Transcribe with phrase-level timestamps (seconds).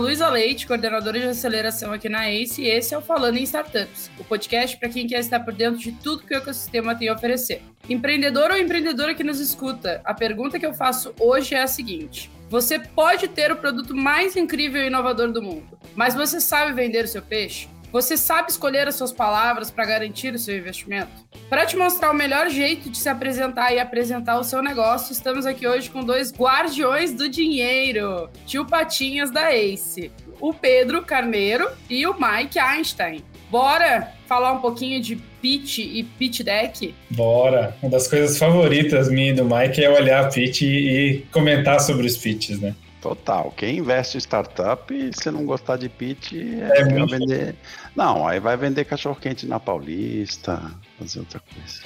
[0.00, 3.42] sou Luísa Leite, coordenadora de aceleração aqui na ACE, e esse é o Falando em
[3.42, 7.08] Startups, o podcast para quem quer estar por dentro de tudo que o ecossistema tem
[7.08, 7.60] a oferecer.
[7.86, 12.30] Empreendedor ou empreendedora que nos escuta, a pergunta que eu faço hoje é a seguinte:
[12.48, 17.04] você pode ter o produto mais incrível e inovador do mundo, mas você sabe vender
[17.04, 17.68] o seu peixe?
[17.92, 21.10] Você sabe escolher as suas palavras para garantir o seu investimento?
[21.48, 25.44] Para te mostrar o melhor jeito de se apresentar e apresentar o seu negócio, estamos
[25.44, 32.06] aqui hoje com dois guardiões do dinheiro, tio Patinhas da Ace, o Pedro Carneiro e
[32.06, 33.24] o Mike Einstein.
[33.50, 36.94] Bora falar um pouquinho de pitch e pitch deck?
[37.10, 37.76] Bora!
[37.82, 42.16] Uma das coisas favoritas minha e do Mike é olhar pitch e comentar sobre os
[42.16, 42.72] pitches, né?
[43.00, 43.50] Total.
[43.56, 47.56] Quem investe em startup, se não gostar de pitch, é, é vender.
[47.96, 50.60] Não, aí vai vender cachorro quente na Paulista,
[50.98, 51.80] fazer outra coisa.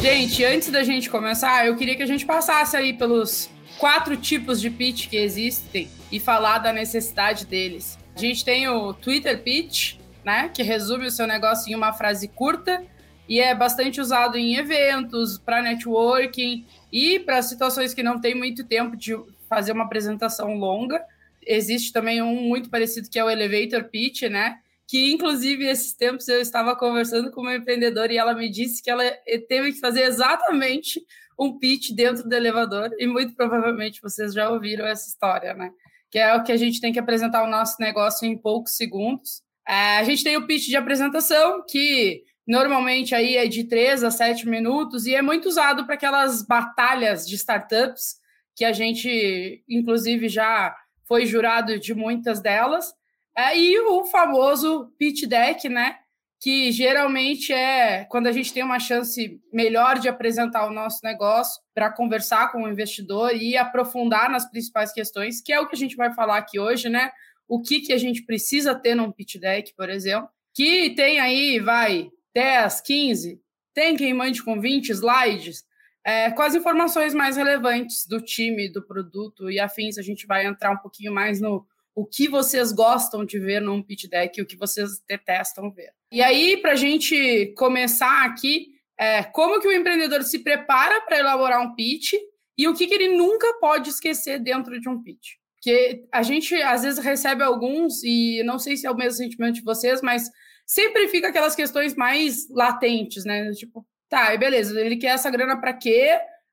[0.00, 4.60] Gente, antes da gente começar, eu queria que a gente passasse aí pelos quatro tipos
[4.60, 7.96] de pitch que existem e falar da necessidade deles.
[8.16, 12.26] A gente tem o Twitter pitch, né, que resume o seu negócio em uma frase
[12.26, 12.82] curta
[13.28, 18.64] e é bastante usado em eventos, para networking e para situações que não tem muito
[18.64, 19.14] tempo de
[19.48, 21.04] fazer uma apresentação longa.
[21.46, 24.58] Existe também um muito parecido que é o elevator pitch, né?
[24.86, 28.90] Que inclusive esses tempos eu estava conversando com uma empreendedora e ela me disse que
[28.90, 29.04] ela
[29.46, 31.04] teve que fazer exatamente
[31.38, 35.70] um pitch dentro do elevador e muito provavelmente vocês já ouviram essa história, né?
[36.10, 39.42] Que é o que a gente tem que apresentar o nosso negócio em poucos segundos.
[39.68, 44.10] É, a gente tem o pitch de apresentação que Normalmente aí é de 3 a
[44.10, 48.16] 7 minutos e é muito usado para aquelas batalhas de startups
[48.56, 50.74] que a gente, inclusive, já
[51.06, 52.94] foi jurado de muitas delas.
[53.36, 55.96] É, e o famoso pitch deck, né?
[56.40, 61.60] Que geralmente é quando a gente tem uma chance melhor de apresentar o nosso negócio
[61.74, 65.78] para conversar com o investidor e aprofundar nas principais questões, que é o que a
[65.78, 67.10] gente vai falar aqui hoje, né?
[67.46, 71.60] O que, que a gente precisa ter num pitch deck, por exemplo, que tem aí,
[71.60, 73.40] vai, 10, 15,
[73.74, 75.64] tem quem mande com 20 slides,
[76.06, 79.98] é, com as informações mais relevantes do time, do produto e afins.
[79.98, 81.66] A gente vai entrar um pouquinho mais no
[81.96, 85.90] o que vocês gostam de ver num pitch deck e o que vocês detestam ver.
[86.12, 91.18] E aí, para a gente começar aqui, é, como que o empreendedor se prepara para
[91.18, 92.12] elaborar um pitch
[92.56, 95.30] e o que, que ele nunca pode esquecer dentro de um pitch.
[95.56, 99.56] Porque a gente, às vezes, recebe alguns, e não sei se é o mesmo sentimento
[99.56, 100.30] de vocês, mas
[100.68, 103.50] sempre fica aquelas questões mais latentes, né?
[103.52, 106.10] Tipo, tá, beleza, ele quer essa grana para quê?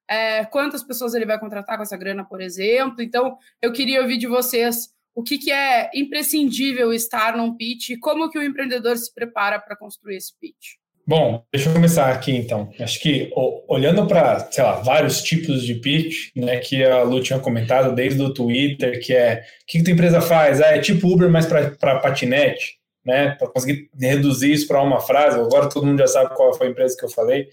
[0.10, 3.04] É, quantas pessoas ele vai contratar com essa grana, por exemplo?
[3.04, 7.98] Então, eu queria ouvir de vocês o que, que é imprescindível estar num pitch e
[7.98, 10.76] como que o empreendedor se prepara para construir esse pitch.
[11.08, 12.72] Bom, deixa eu começar aqui então.
[12.80, 13.32] Acho que
[13.68, 18.22] olhando para, sei lá, vários tipos de pitch, né, que a Lu tinha comentado desde
[18.22, 20.62] o Twitter, que é o que, que tua empresa faz?
[20.62, 25.40] Ah, é tipo Uber, mas para patinete né, para conseguir reduzir isso para uma frase.
[25.40, 27.48] Agora todo mundo já sabe qual foi a empresa que eu falei.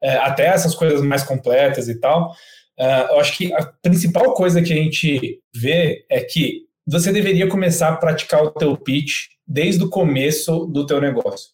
[0.00, 2.32] É, até essas coisas mais completas e tal.
[2.78, 7.48] Uh, eu acho que a principal coisa que a gente vê é que você deveria
[7.48, 11.50] começar a praticar o teu pitch desde o começo do teu negócio.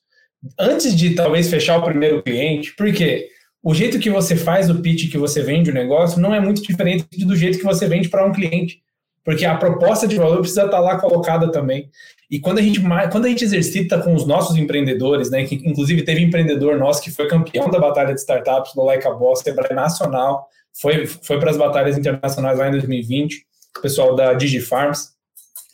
[0.59, 3.29] Antes de talvez fechar o primeiro cliente, porque
[3.63, 6.63] o jeito que você faz o pitch que você vende o negócio não é muito
[6.63, 8.84] diferente do jeito que você vende para um cliente
[9.25, 11.89] porque a proposta de valor precisa estar lá colocada também.
[12.31, 12.81] E quando a gente,
[13.11, 17.11] quando a gente exercita com os nossos empreendedores, né, que inclusive teve empreendedor nosso que
[17.11, 21.51] foi campeão da batalha de startups do Like a Boss, Sebrae Nacional, foi, foi para
[21.51, 23.47] as batalhas internacionais lá em 2020,
[23.79, 25.11] o pessoal da DigiFarms,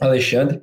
[0.00, 0.59] Alexandre.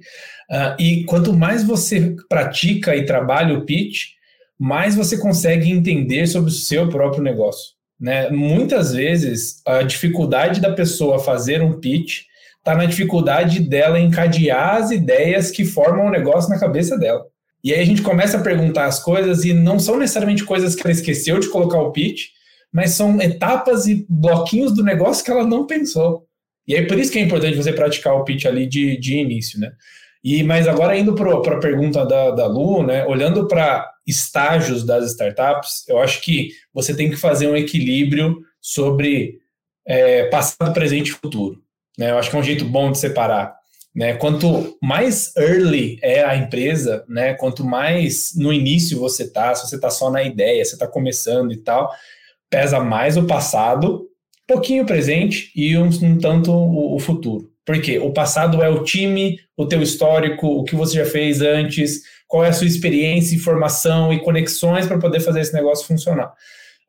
[0.49, 4.11] Uh, e quanto mais você pratica e trabalha o pitch,
[4.57, 7.75] mais você consegue entender sobre o seu próprio negócio.
[7.99, 8.29] Né?
[8.29, 12.21] Muitas vezes, a dificuldade da pessoa fazer um pitch
[12.67, 17.25] está na dificuldade dela encadear as ideias que formam o negócio na cabeça dela.
[17.63, 20.81] E aí a gente começa a perguntar as coisas e não são necessariamente coisas que
[20.81, 22.25] ela esqueceu de colocar o pitch,
[22.71, 26.27] mas são etapas e bloquinhos do negócio que ela não pensou.
[26.67, 29.57] E aí por isso que é importante você praticar o pitch ali de, de início,
[29.59, 29.71] né?
[30.21, 35.11] E, mas agora indo para a pergunta da, da Lu, né, olhando para estágios das
[35.11, 39.39] startups, eu acho que você tem que fazer um equilíbrio sobre
[39.85, 41.61] é, passado, presente e futuro.
[41.97, 42.11] Né?
[42.11, 43.55] Eu acho que é um jeito bom de separar.
[43.95, 44.13] Né?
[44.13, 47.33] Quanto mais early é a empresa, né?
[47.33, 51.51] quanto mais no início você está, se você está só na ideia, você está começando
[51.51, 51.91] e tal,
[52.49, 54.07] pesa mais o passado,
[54.47, 57.49] pouquinho o presente e um, um tanto o, o futuro.
[57.65, 62.01] Porque o passado é o time, o teu histórico, o que você já fez antes,
[62.27, 66.31] qual é a sua experiência, informação e conexões para poder fazer esse negócio funcionar.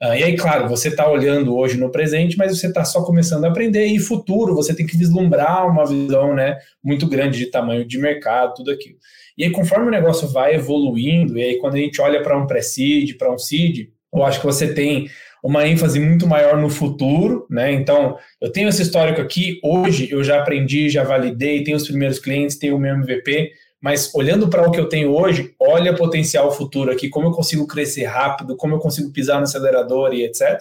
[0.00, 3.44] Uh, e aí, claro, você está olhando hoje no presente, mas você está só começando
[3.44, 7.84] a aprender, e futuro você tem que vislumbrar uma visão né, muito grande de tamanho
[7.84, 8.96] de mercado, tudo aquilo.
[9.36, 12.46] E aí, conforme o negócio vai evoluindo, e aí quando a gente olha para um
[12.46, 15.08] pré-seed, para um seed, eu acho que você tem
[15.42, 17.72] uma ênfase muito maior no futuro, né?
[17.72, 22.18] Então, eu tenho esse histórico aqui, hoje eu já aprendi, já validei, tenho os primeiros
[22.18, 26.50] clientes, tenho o meu MVP, mas olhando para o que eu tenho hoje, olha potencial
[26.50, 30.60] futuro aqui, como eu consigo crescer rápido, como eu consigo pisar no acelerador e etc.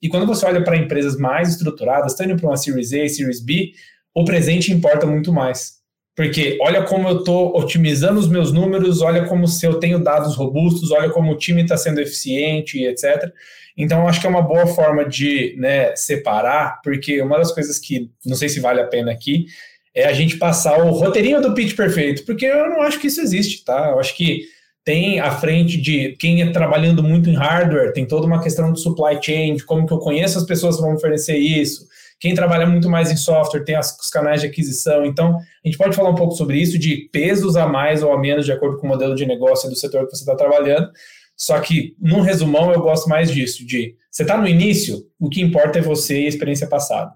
[0.00, 3.40] E quando você olha para empresas mais estruturadas, estando indo para uma Series A, Series
[3.40, 3.72] B,
[4.14, 5.82] o presente importa muito mais.
[6.16, 10.36] Porque olha como eu estou otimizando os meus números, olha como se eu tenho dados
[10.36, 13.32] robustos, olha como o time está sendo eficiente e etc.
[13.76, 18.10] Então, acho que é uma boa forma de né, separar, porque uma das coisas que
[18.24, 19.46] não sei se vale a pena aqui
[19.94, 23.20] é a gente passar o roteirinho do pitch perfeito, porque eu não acho que isso
[23.20, 23.90] existe, tá?
[23.90, 24.42] Eu acho que
[24.84, 28.80] tem à frente de quem é trabalhando muito em hardware, tem toda uma questão de
[28.80, 31.86] supply chain, de como que eu conheço as pessoas que vão oferecer isso.
[32.20, 35.04] Quem trabalha muito mais em software tem as, os canais de aquisição.
[35.04, 38.18] Então, a gente pode falar um pouco sobre isso, de pesos a mais ou a
[38.18, 40.90] menos, de acordo com o modelo de negócio do setor que você está trabalhando.
[41.36, 45.42] Só que, num resumão, eu gosto mais disso, de você está no início, o que
[45.42, 47.12] importa é você e a experiência passada.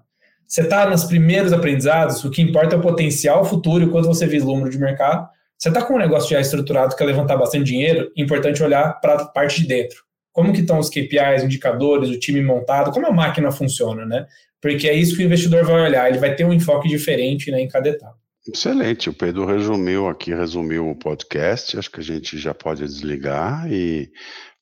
[0.49, 4.25] Você está nos primeiros aprendizados, o que importa é o potencial futuro e quanto você
[4.25, 5.29] vislumbra de mercado.
[5.55, 8.99] Você está com um negócio já estruturado que quer levantar bastante dinheiro, é importante olhar
[8.99, 10.03] para a parte de dentro.
[10.33, 14.25] Como que estão os KPIs, indicadores, o time montado, como a máquina funciona, né?
[14.59, 17.61] Porque é isso que o investidor vai olhar, ele vai ter um enfoque diferente né,
[17.61, 18.17] em cada etapa.
[18.51, 23.71] Excelente, o Pedro resumiu aqui, resumiu o podcast, acho que a gente já pode desligar
[23.71, 24.09] e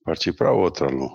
[0.08, 1.12] partir para outra, Lu.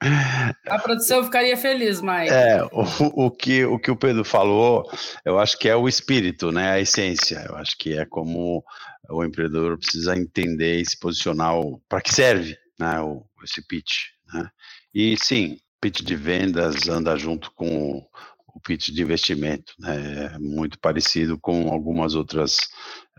[0.66, 2.30] A produção ficaria feliz, Mike.
[2.30, 4.90] É, o, o, que, o que o Pedro falou,
[5.22, 6.70] eu acho que é o espírito, né?
[6.70, 7.44] A essência.
[7.46, 8.64] Eu acho que é como
[9.10, 11.52] o empreendedor precisa entender e se posicionar
[11.86, 14.06] para que serve né, o, esse pitch.
[14.32, 14.48] Né?
[14.94, 18.02] E sim, pitch de vendas anda junto com
[18.46, 20.30] o pitch de investimento, né?
[20.34, 22.56] É muito parecido com algumas outras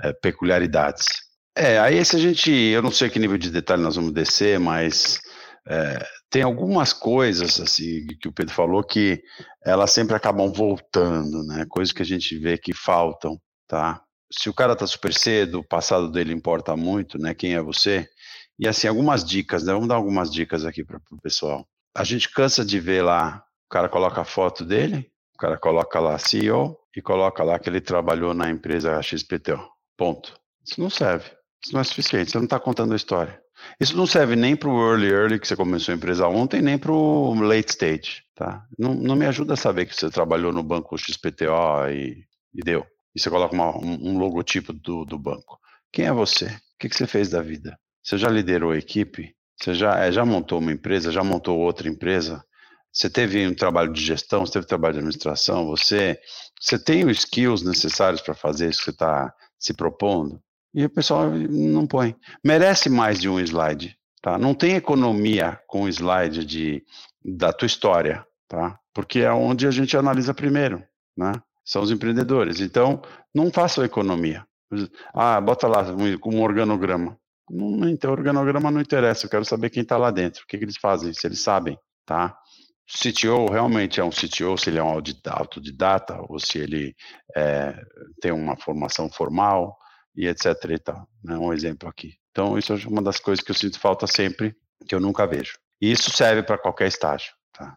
[0.02, 1.29] é, peculiaridades.
[1.62, 4.58] É, aí se a gente, eu não sei que nível de detalhe nós vamos descer,
[4.58, 5.20] mas
[5.68, 9.22] é, tem algumas coisas assim que o Pedro falou que
[9.66, 11.66] elas sempre acabam voltando, né?
[11.68, 14.02] Coisas que a gente vê que faltam, tá?
[14.32, 17.34] Se o cara tá super cedo, o passado dele importa muito, né?
[17.34, 18.08] Quem é você?
[18.58, 19.74] E assim, algumas dicas, né?
[19.74, 21.68] Vamos dar algumas dicas aqui para o pessoal.
[21.94, 26.00] A gente cansa de ver lá, o cara coloca a foto dele, o cara coloca
[26.00, 29.60] lá CEO e coloca lá que ele trabalhou na empresa XPTO.
[29.98, 30.40] Ponto.
[30.66, 31.39] Isso não serve.
[31.64, 33.40] Isso não é suficiente, você não está contando a história.
[33.80, 36.78] Isso não serve nem para o early early que você começou a empresa ontem, nem
[36.78, 38.66] para o late stage, tá?
[38.78, 42.24] Não, não, me ajuda a saber que você trabalhou no banco XPTO e,
[42.54, 42.86] e deu.
[43.14, 45.60] E você coloca uma, um, um, logotipo do, do banco.
[45.92, 46.46] Quem é você?
[46.46, 47.78] O que, que você fez da vida?
[48.02, 49.36] Você já liderou a equipe?
[49.62, 51.12] Você já, é, já montou uma empresa?
[51.12, 52.44] Já montou outra empresa?
[52.92, 54.46] Você teve um trabalho de gestão?
[54.46, 55.68] Você teve trabalho de administração?
[55.68, 56.20] Você,
[56.60, 60.42] você tem os skills necessários para fazer isso que você está se propondo?
[60.74, 62.16] E o pessoal não põe.
[62.44, 64.38] Merece mais de um slide, tá?
[64.38, 66.84] Não tem economia com slide de,
[67.24, 68.80] da tua história, tá?
[68.94, 70.84] Porque é onde a gente analisa primeiro,
[71.18, 71.34] né?
[71.66, 72.60] São os empreendedores.
[72.60, 73.02] Então,
[73.34, 74.46] não façam economia.
[75.14, 75.84] Ah, bota lá
[76.26, 77.18] um organograma.
[77.50, 80.64] Não, então, organograma não interessa, eu quero saber quem está lá dentro, o que, que,
[80.64, 82.38] eles fazem, se eles sabem, tá?
[82.88, 86.96] CTO realmente é um CTO, se ele é um autodidata, ou se ele
[87.36, 87.76] é,
[88.22, 89.78] tem uma formação formal,
[90.16, 91.08] e etc e tal.
[91.24, 91.38] Né?
[91.38, 92.16] Um exemplo aqui.
[92.32, 94.56] Então, isso é uma das coisas que eu sinto falta sempre,
[94.88, 95.58] que eu nunca vejo.
[95.82, 97.32] E isso serve para qualquer estágio.
[97.54, 97.76] Tá?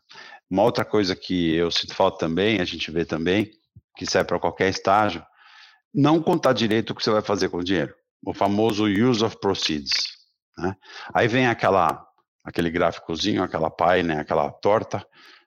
[0.50, 3.50] Uma outra coisa que eu sinto falta também, a gente vê também,
[3.96, 5.24] que serve para qualquer estágio,
[5.94, 7.94] não contar direito o que você vai fazer com o dinheiro.
[8.24, 9.92] O famoso use of proceeds.
[10.56, 10.74] Né?
[11.14, 12.06] Aí vem aquela,
[12.44, 14.20] aquele gráficozinho, aquela pie, né?
[14.20, 15.06] aquela torta,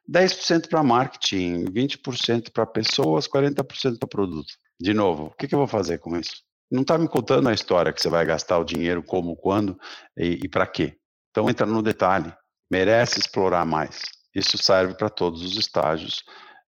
[0.09, 4.53] 10% para marketing, 20% para pessoas, 40% para produto.
[4.79, 6.43] De novo, o que, que eu vou fazer com isso?
[6.71, 9.77] Não está me contando a história que você vai gastar o dinheiro, como, quando
[10.17, 10.97] e, e para quê.
[11.31, 12.33] Então entra no detalhe,
[12.69, 14.03] merece explorar mais.
[14.33, 16.23] Isso serve para todos os estágios.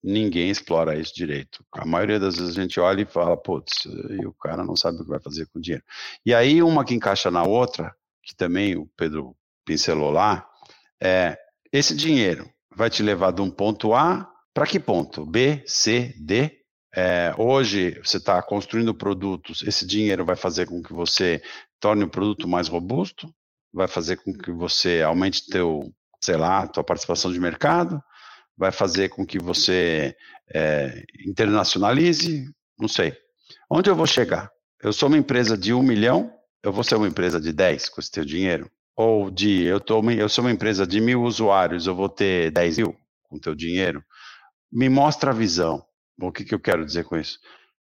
[0.01, 1.63] Ninguém explora isso direito.
[1.73, 4.97] A maioria das vezes a gente olha e fala, putz, e o cara não sabe
[4.97, 5.83] o que vai fazer com o dinheiro.
[6.25, 7.93] E aí uma que encaixa na outra,
[8.23, 10.47] que também o Pedro pincelou lá,
[11.01, 11.37] é
[11.71, 15.25] esse dinheiro vai te levar de um ponto A para que ponto?
[15.25, 16.58] B, C, D?
[16.95, 21.41] É, hoje você está construindo produtos, esse dinheiro vai fazer com que você
[21.79, 23.33] torne o produto mais robusto,
[23.73, 28.01] vai fazer com que você aumente teu, sei lá, tua participação de mercado,
[28.57, 30.15] vai fazer com que você
[30.53, 32.45] é, internacionalize,
[32.77, 33.15] não sei.
[33.69, 34.49] Onde eu vou chegar?
[34.81, 36.31] Eu sou uma empresa de um milhão,
[36.63, 38.69] eu vou ser uma empresa de 10 com esse teu dinheiro?
[38.99, 42.79] ou de eu, tô, eu sou uma empresa de mil usuários, eu vou ter 10
[42.79, 42.93] mil
[43.29, 44.03] com teu dinheiro,
[44.69, 45.81] me mostra a visão.
[46.21, 47.39] O que, que eu quero dizer com isso?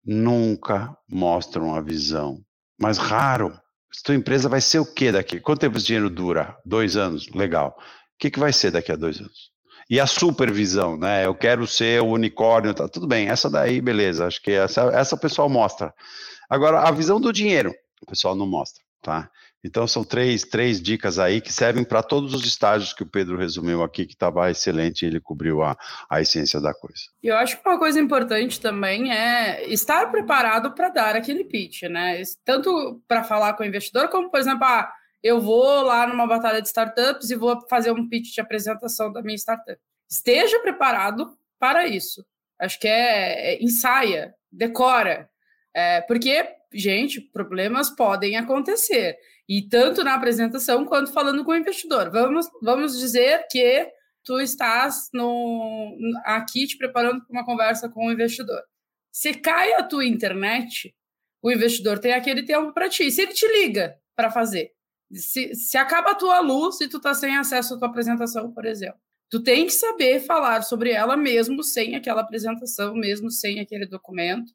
[0.06, 2.44] Nunca mostram a visão,
[2.80, 3.58] mas raro.
[3.92, 5.40] Sua empresa vai ser o que daqui?
[5.40, 6.58] Quanto tempo esse dinheiro dura?
[6.66, 7.30] Dois anos?
[7.30, 7.76] Legal.
[7.78, 7.84] O
[8.18, 9.52] que, que vai ser daqui a dois anos?
[9.90, 11.26] E a supervisão, né?
[11.26, 13.28] Eu quero ser o unicórnio, tá tudo bem.
[13.28, 14.26] Essa daí, beleza.
[14.26, 15.94] Acho que essa, essa o pessoal mostra.
[16.50, 19.30] Agora, a visão do dinheiro, o pessoal não mostra, tá?
[19.64, 23.38] Então, são três, três dicas aí que servem para todos os estágios que o Pedro
[23.38, 25.78] resumiu aqui, que estava excelente, ele cobriu a,
[26.10, 27.02] a essência da coisa.
[27.22, 32.22] Eu acho que uma coisa importante também é estar preparado para dar aquele pitch, né?
[32.44, 34.92] Tanto para falar com o investidor, como, por exemplo, ah,
[35.24, 39.22] eu vou lá numa batalha de startups e vou fazer um pitch de apresentação da
[39.22, 39.80] minha startup.
[40.10, 42.26] Esteja preparado para isso.
[42.60, 45.30] Acho que é, é ensaia, decora.
[45.74, 49.18] É, porque, gente, problemas podem acontecer.
[49.48, 52.10] E tanto na apresentação quanto falando com o investidor.
[52.12, 53.88] Vamos, vamos dizer que
[54.24, 58.62] tu estás no, aqui te preparando para uma conversa com o investidor.
[59.12, 60.96] Se cai a tua internet,
[61.42, 63.12] o investidor tem aquele tempo para ti.
[63.12, 64.72] Se ele te liga para fazer,
[65.12, 68.66] se, se acaba a tua luz e tu está sem acesso à tua apresentação, por
[68.66, 69.00] exemplo,
[69.30, 74.52] tu tem que saber falar sobre ela mesmo sem aquela apresentação, mesmo sem aquele documento.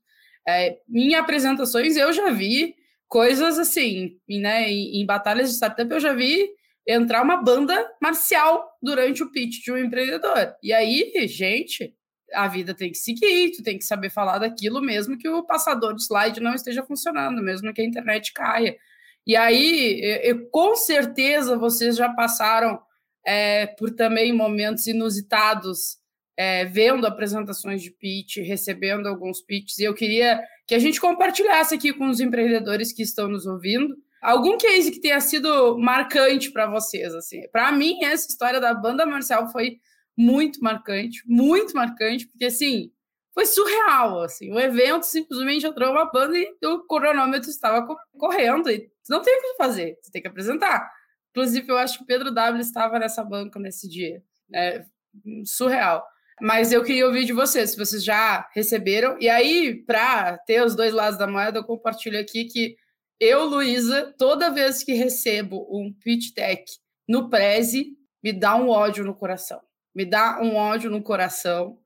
[0.49, 2.75] É, em apresentações eu já vi
[3.07, 4.71] coisas assim, né?
[4.71, 6.49] Em, em batalhas de startup eu já vi
[6.87, 10.55] entrar uma banda marcial durante o pitch de um empreendedor.
[10.63, 11.95] E aí, gente,
[12.33, 15.95] a vida tem que seguir, tu tem que saber falar daquilo mesmo que o passador
[15.95, 18.75] de slide não esteja funcionando, mesmo que a internet caia.
[19.27, 22.81] E aí, eu, com certeza vocês já passaram
[23.27, 25.99] é, por também momentos inusitados
[26.39, 31.75] é, vendo apresentações de pitch, recebendo alguns pitches, e eu queria que a gente compartilhasse
[31.75, 36.71] aqui com os empreendedores que estão nos ouvindo algum case que tenha sido marcante para
[36.71, 37.13] vocês.
[37.13, 37.49] Assim.
[37.51, 39.81] Para mim, essa história da banda marcial foi
[40.17, 42.93] muito marcante, muito marcante, porque assim
[43.35, 44.21] foi surreal.
[44.23, 44.53] Assim.
[44.53, 49.41] O evento simplesmente entrou uma banda e o cronômetro estava correndo, e não tem o
[49.41, 50.89] que fazer, você tem que apresentar.
[51.31, 54.23] Inclusive, eu acho que o Pedro W estava nessa banca nesse dia.
[54.55, 54.85] É
[55.45, 56.05] surreal.
[56.41, 59.17] Mas eu queria ouvir de vocês, se vocês já receberam.
[59.21, 62.77] E aí, para ter os dois lados da moeda, eu compartilho aqui que
[63.21, 66.65] eu, Luísa, toda vez que recebo um pitch deck
[67.09, 69.61] no Prezi, me dá um ódio no coração.
[69.95, 71.79] Me dá um ódio no coração.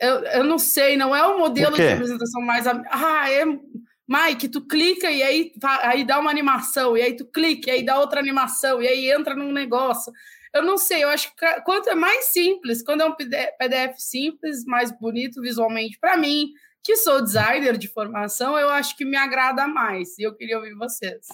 [0.00, 2.66] Eu, eu não sei, não é o modelo de apresentação mais.
[2.66, 3.44] Ah, é.
[4.06, 7.82] Mike, tu clica e aí, aí dá uma animação, e aí tu clica, e aí
[7.82, 10.12] dá outra animação, e aí entra num negócio
[10.54, 14.64] eu não sei, eu acho que quanto é mais simples, quando é um PDF simples,
[14.64, 19.66] mais bonito visualmente para mim, que sou designer de formação, eu acho que me agrada
[19.66, 20.16] mais.
[20.18, 21.26] E eu queria ouvir vocês.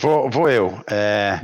[0.00, 0.70] Vou, vou eu.
[0.88, 1.40] É,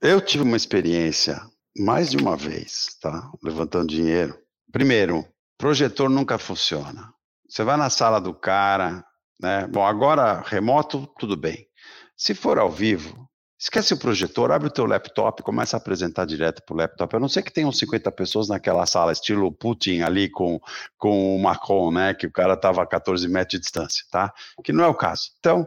[0.00, 1.40] eu tive uma experiência
[1.76, 3.30] mais de uma vez, tá?
[3.42, 4.38] Levantando dinheiro.
[4.72, 5.26] Primeiro,
[5.58, 7.12] projetor nunca funciona.
[7.48, 9.04] Você vai na sala do cara,
[9.40, 9.66] né?
[9.66, 11.66] Bom, agora remoto, tudo bem.
[12.16, 13.27] Se for ao vivo,
[13.60, 17.12] Esquece o projetor, abre o teu laptop, começa a apresentar direto para o laptop.
[17.12, 20.60] Eu não sei que tenham 50 pessoas naquela sala, estilo Putin ali com,
[20.96, 22.14] com o Macron, né?
[22.14, 24.32] Que o cara estava a 14 metros de distância, tá?
[24.62, 25.32] Que não é o caso.
[25.40, 25.66] Então,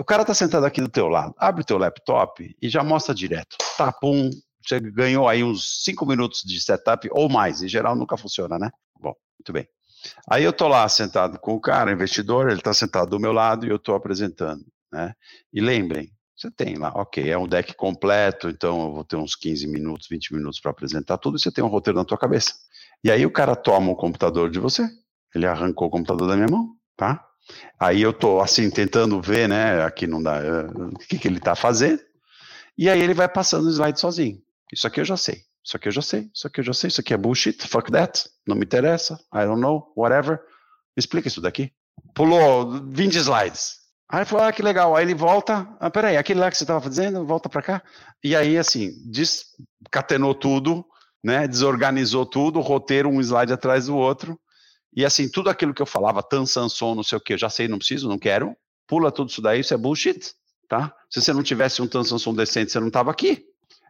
[0.00, 3.14] o cara está sentado aqui do teu lado, abre o teu laptop e já mostra
[3.14, 3.56] direto.
[3.76, 4.30] Tá, pum,
[4.60, 7.62] você ganhou aí uns 5 minutos de setup ou mais.
[7.62, 8.68] Em geral, nunca funciona, né?
[9.00, 9.68] Bom, muito bem.
[10.28, 13.64] Aí eu tô lá sentado com o cara, investidor, ele está sentado do meu lado
[13.64, 15.14] e eu estou apresentando, né?
[15.52, 19.34] E lembrem, você tem lá, ok, é um deck completo, então eu vou ter uns
[19.34, 22.54] 15 minutos, 20 minutos para apresentar tudo, e você tem um roteiro na tua cabeça.
[23.02, 24.88] E aí o cara toma o computador de você,
[25.34, 27.24] ele arrancou o computador da minha mão, tá?
[27.80, 31.40] Aí eu tô assim tentando ver, né, aqui não dá, uh, o que, que ele
[31.40, 32.00] tá fazendo,
[32.76, 34.38] e aí ele vai passando o slide sozinho.
[34.72, 36.88] Isso aqui eu já sei, isso aqui eu já sei, isso aqui eu já sei,
[36.88, 40.40] isso aqui é bullshit, fuck that, não me interessa, I don't know, whatever.
[40.96, 41.72] Explica isso daqui.
[42.14, 43.78] Pulou 20 slides.
[44.10, 44.96] Aí falou, ah, que legal.
[44.96, 47.82] Aí ele volta, ah, peraí, aquele lá que você estava fazendo, volta para cá.
[48.24, 50.84] E aí, assim, descatenou tudo,
[51.22, 54.38] né, desorganizou tudo, roteiro um slide atrás do outro.
[54.96, 57.50] E assim, tudo aquilo que eu falava, tan, sanson, não sei o que, eu já
[57.50, 60.32] sei, não preciso, não quero, pula tudo isso daí, isso é bullshit,
[60.66, 60.92] tá?
[61.10, 63.44] Se você não tivesse um tan, sanson decente, você não estava aqui.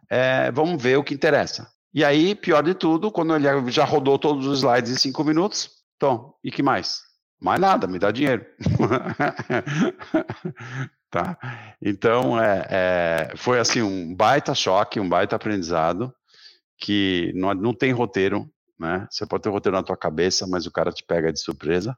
[0.09, 1.71] É, vamos ver o que interessa.
[1.93, 5.69] E aí, pior de tudo, quando ele já rodou todos os slides em cinco minutos,
[5.95, 7.08] então, e que mais?
[7.41, 8.45] Mais nada, me dá dinheiro.
[11.09, 11.37] tá?
[11.81, 16.13] Então, é, é, foi assim um baita choque, um baita aprendizado,
[16.77, 19.07] que não, não tem roteiro, né?
[19.09, 21.97] Você pode ter roteiro na tua cabeça, mas o cara te pega de surpresa.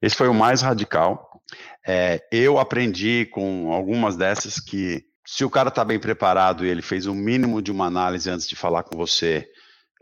[0.00, 1.42] Esse foi o mais radical.
[1.86, 6.82] É, eu aprendi com algumas dessas que se o cara está bem preparado e ele
[6.82, 9.48] fez o mínimo de uma análise antes de falar com você,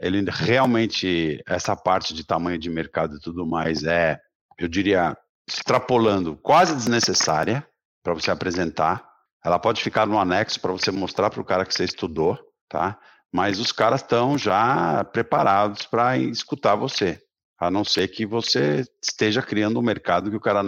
[0.00, 4.18] ele realmente, essa parte de tamanho de mercado e tudo mais é,
[4.58, 5.16] eu diria,
[5.48, 7.66] extrapolando, quase desnecessária
[8.02, 9.08] para você apresentar.
[9.44, 12.38] Ela pode ficar no anexo para você mostrar para o cara que você estudou,
[12.68, 12.98] tá?
[13.32, 17.20] Mas os caras estão já preparados para escutar você,
[17.58, 20.62] a não ser que você esteja criando um mercado que o cara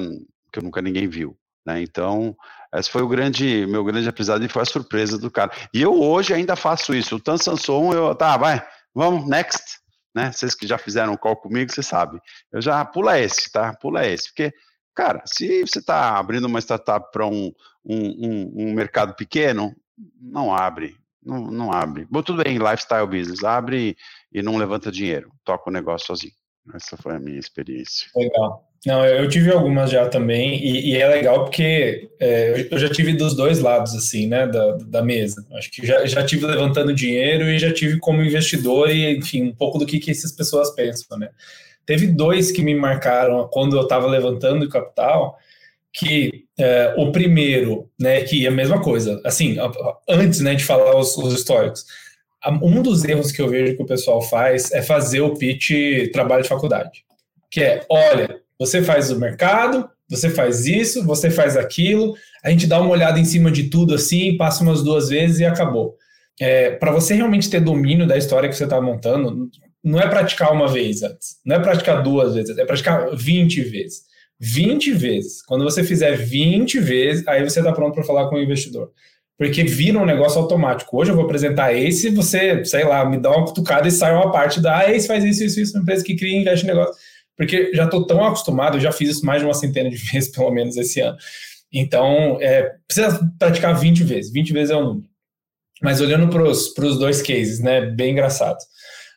[0.53, 1.37] que nunca ninguém viu.
[1.67, 1.83] Né?
[1.83, 2.37] Então,
[2.75, 5.51] esse foi o grande, meu grande aprendizado e foi a surpresa do cara.
[5.75, 7.17] E eu hoje ainda faço isso.
[7.17, 9.81] O Tan Sanson, eu, tá, vai, vamos, next.
[10.15, 10.33] Né?
[10.33, 12.21] Vocês que já fizeram call comigo, você sabe.
[12.53, 13.75] Eu já pula esse, tá?
[13.75, 14.29] Pula esse.
[14.29, 14.53] Porque,
[14.95, 17.53] cara, se você está abrindo uma startup para um,
[17.85, 19.75] um, um, um, mercado pequeno,
[20.21, 20.97] não abre.
[21.23, 22.07] Não, não abre.
[22.11, 23.97] Bom, tudo bem, lifestyle business, abre
[24.33, 25.33] e não levanta dinheiro.
[25.45, 26.33] Toca o negócio sozinho.
[26.75, 28.09] Essa foi a minha experiência.
[28.17, 28.70] Legal.
[28.87, 33.13] Não, eu tive algumas já também, e, e é legal porque é, eu já tive
[33.13, 35.45] dos dois lados, assim, né, da, da mesa.
[35.53, 39.55] Acho que já, já tive levantando dinheiro e já tive como investidor e, enfim, um
[39.55, 41.29] pouco do que, que essas pessoas pensam, né.
[41.85, 45.37] Teve dois que me marcaram quando eu estava levantando capital,
[45.93, 49.57] que é, o primeiro, né, que é a mesma coisa, assim,
[50.09, 51.85] antes, né, de falar os, os históricos,
[52.63, 56.43] um dos erros que eu vejo que o pessoal faz é fazer o pitch trabalho
[56.43, 57.05] de faculdade.
[57.51, 62.15] Que é, olha, você faz o mercado, você faz isso, você faz aquilo,
[62.45, 65.47] a gente dá uma olhada em cima de tudo assim, passa umas duas vezes e
[65.47, 65.97] acabou.
[66.39, 69.49] É, para você realmente ter domínio da história que você está montando,
[69.83, 74.03] não é praticar uma vez antes, não é praticar duas vezes, é praticar 20 vezes.
[74.39, 75.43] 20 vezes.
[75.43, 78.91] Quando você fizer 20 vezes, aí você está pronto para falar com o investidor.
[79.39, 80.99] Porque vira um negócio automático.
[80.99, 84.31] Hoje eu vou apresentar esse, você, sei lá, me dá uma cutucada e sai uma
[84.31, 86.95] parte da, ah, esse faz isso, isso, isso, uma empresa que cria e investe negócio
[87.41, 90.51] porque já estou tão acostumado, já fiz isso mais de uma centena de vezes, pelo
[90.51, 91.17] menos, esse ano.
[91.73, 95.09] Então, é, precisa praticar 20 vezes, 20 vezes é o número.
[95.81, 98.63] Mas olhando para os dois cases, né, bem engraçados.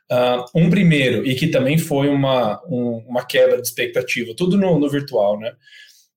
[0.10, 4.80] Uh, um primeiro, e que também foi uma, um, uma quebra de expectativa, tudo no,
[4.80, 5.52] no virtual, né?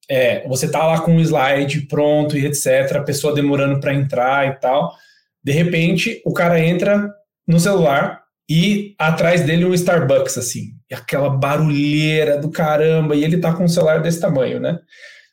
[0.08, 4.46] É, você tá lá com o slide pronto e etc, a pessoa demorando para entrar
[4.46, 4.94] e tal.
[5.42, 7.12] De repente, o cara entra
[7.48, 13.38] no celular, e atrás dele um Starbucks, assim, e aquela barulheira do caramba, e ele
[13.38, 14.78] tá com um celular desse tamanho, né?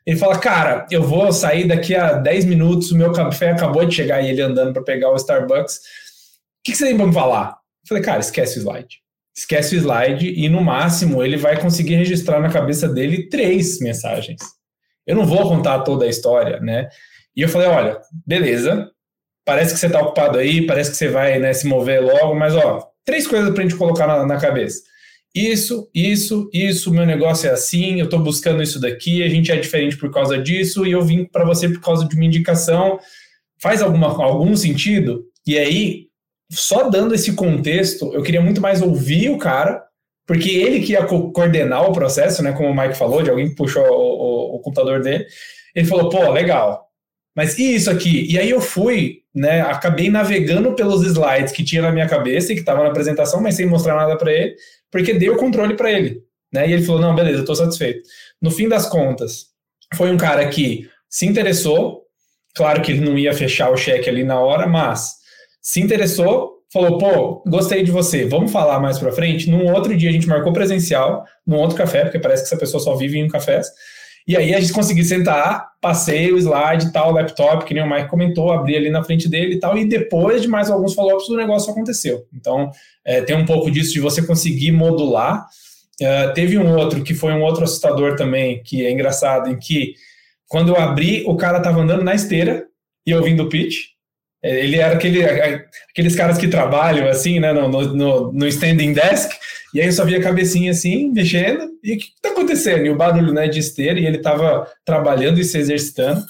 [0.06, 3.96] Ele fala, cara, eu vou sair daqui a 10 minutos, o meu café acabou de
[3.96, 5.76] chegar, e ele andando para pegar o Starbucks.
[5.76, 5.80] O
[6.64, 7.58] que, que você tem para me falar?
[7.84, 9.04] Eu falei, cara, esquece o slide.
[9.36, 14.42] Esquece o slide e, no máximo, ele vai conseguir registrar na cabeça dele três mensagens.
[15.08, 16.90] Eu não vou contar toda a história, né?
[17.36, 18.90] E eu falei, olha, beleza,
[19.46, 22.56] parece que você está ocupado aí, parece que você vai né, se mover logo, mas
[22.56, 24.82] ó, três coisas para a gente colocar na, na, cabeça.
[25.36, 29.56] Isso, isso, isso, meu negócio é assim, eu estou buscando isso daqui, a gente é
[29.56, 33.00] diferente por causa disso, e eu vim para você por causa de uma indicação.
[33.60, 35.26] Faz alguma, algum sentido?
[35.46, 36.08] E aí,
[36.52, 39.84] só dando esse contexto, eu queria muito mais ouvir o cara,
[40.28, 42.52] porque ele que ia co coordenar o processo, né?
[42.54, 45.26] Como o Mike falou, de alguém que puxou o, o, o computador dele.
[45.76, 46.88] Ele falou, pô, legal,
[47.36, 48.32] mas e isso aqui?
[48.32, 49.62] E aí eu fui, né?
[49.62, 53.56] Acabei navegando pelos slides que tinha na minha cabeça e que estava na apresentação, mas
[53.56, 54.56] sem mostrar nada para ele,
[54.94, 56.22] porque dei o controle para ele,
[56.54, 56.70] né?
[56.70, 58.08] E ele falou: não, beleza, estou satisfeito.
[58.40, 59.48] No fim das contas,
[59.96, 62.04] foi um cara que se interessou.
[62.56, 65.16] Claro que ele não ia fechar o cheque ali na hora, mas
[65.60, 69.50] se interessou, falou: pô, gostei de você, vamos falar mais para frente.
[69.50, 72.82] Num outro dia a gente marcou presencial, num outro café, porque parece que essa pessoa
[72.82, 73.62] só vive em um café.
[74.28, 77.90] E aí a gente conseguiu sentar, passei o slide tal, o laptop, que nem o
[77.90, 81.28] Mike comentou, abri ali na frente dele e tal, e depois de mais alguns follow-ups
[81.28, 82.26] o negócio aconteceu.
[82.34, 82.72] Então,
[83.04, 85.46] é, tem um pouco disso de você conseguir modular.
[86.02, 89.94] É, teve um outro que foi um outro assustador também, que é engraçado, em que
[90.48, 92.66] quando eu abri, o cara estava andando na esteira
[93.06, 93.76] e ouvindo o pitch,
[94.44, 95.24] ele era aquele,
[95.90, 99.32] aqueles caras que trabalham assim, né, no, no, no standing desk,
[99.74, 102.86] e aí eu só via a cabecinha assim, mexendo, e o que está acontecendo?
[102.86, 106.24] E o barulho né, de esteira, e ele estava trabalhando e se exercitando,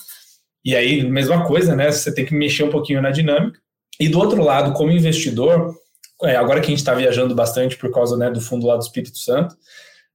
[0.66, 3.60] e aí, mesma coisa, né, você tem que mexer um pouquinho na dinâmica.
[4.00, 5.76] E do outro lado, como investidor,
[6.24, 8.82] é, agora que a gente está viajando bastante por causa né, do fundo lá do
[8.82, 9.56] Espírito Santo,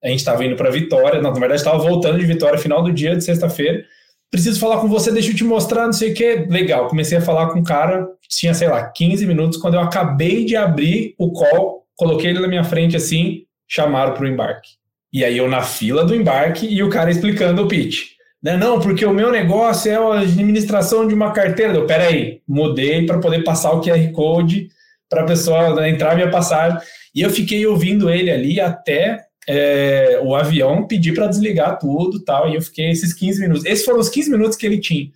[0.02, 2.92] a gente estava indo para Vitória, não, na verdade estava voltando de Vitória final do
[2.92, 3.84] dia de sexta-feira,
[4.30, 6.46] preciso falar com você, deixa eu te mostrar, não sei o que.
[6.48, 10.44] Legal, comecei a falar com o cara, tinha, sei lá, 15 minutos, quando eu acabei
[10.44, 14.70] de abrir o call, coloquei ele na minha frente assim, chamaram para o embarque.
[15.12, 18.18] E aí eu na fila do embarque e o cara explicando o pitch.
[18.42, 18.56] Né?
[18.56, 21.74] Não, porque o meu negócio é a administração de uma carteira.
[21.74, 24.68] Eu, peraí, mudei para poder passar o QR Code
[25.08, 26.78] para a pessoa né, entrar minha passagem.
[27.14, 32.50] E eu fiquei ouvindo ele ali até é, o avião pedir para desligar tudo tal,
[32.50, 33.64] e eu fiquei esses 15 minutos.
[33.64, 35.10] Esses foram os 15 minutos que ele tinha.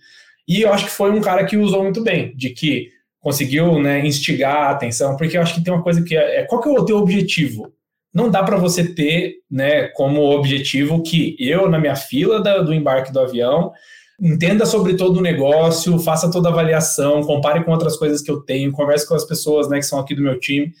[0.47, 4.05] E eu acho que foi um cara que usou muito bem, de que conseguiu né,
[4.05, 6.67] instigar a atenção, porque eu acho que tem uma coisa que é, é qual que
[6.67, 7.71] é o teu objetivo?
[8.11, 12.73] Não dá para você ter né, como objetivo que eu, na minha fila da, do
[12.73, 13.71] embarque do avião,
[14.19, 18.41] entenda sobre todo o negócio, faça toda a avaliação, compare com outras coisas que eu
[18.41, 20.73] tenho, converse com as pessoas né, que são aqui do meu time.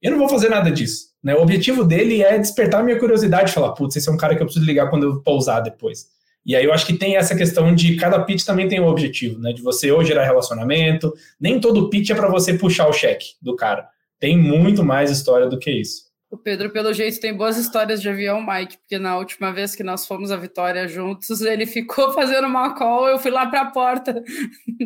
[0.00, 1.09] Eu não vou fazer nada disso.
[1.22, 1.34] Né?
[1.34, 4.46] O objetivo dele é despertar minha curiosidade, falar, putz, esse é um cara que eu
[4.46, 6.08] preciso ligar quando eu pousar depois.
[6.44, 9.38] E aí eu acho que tem essa questão de cada pitch também tem um objetivo,
[9.38, 9.52] né?
[9.52, 11.12] De você ou gerar relacionamento.
[11.38, 13.86] Nem todo pitch é para você puxar o cheque do cara.
[14.18, 16.09] Tem muito mais história do que isso.
[16.30, 19.82] O Pedro, pelo jeito, tem boas histórias de avião, Mike, porque na última vez que
[19.82, 23.70] nós fomos à Vitória juntos, ele ficou fazendo uma call, eu fui lá para a
[23.72, 24.12] porta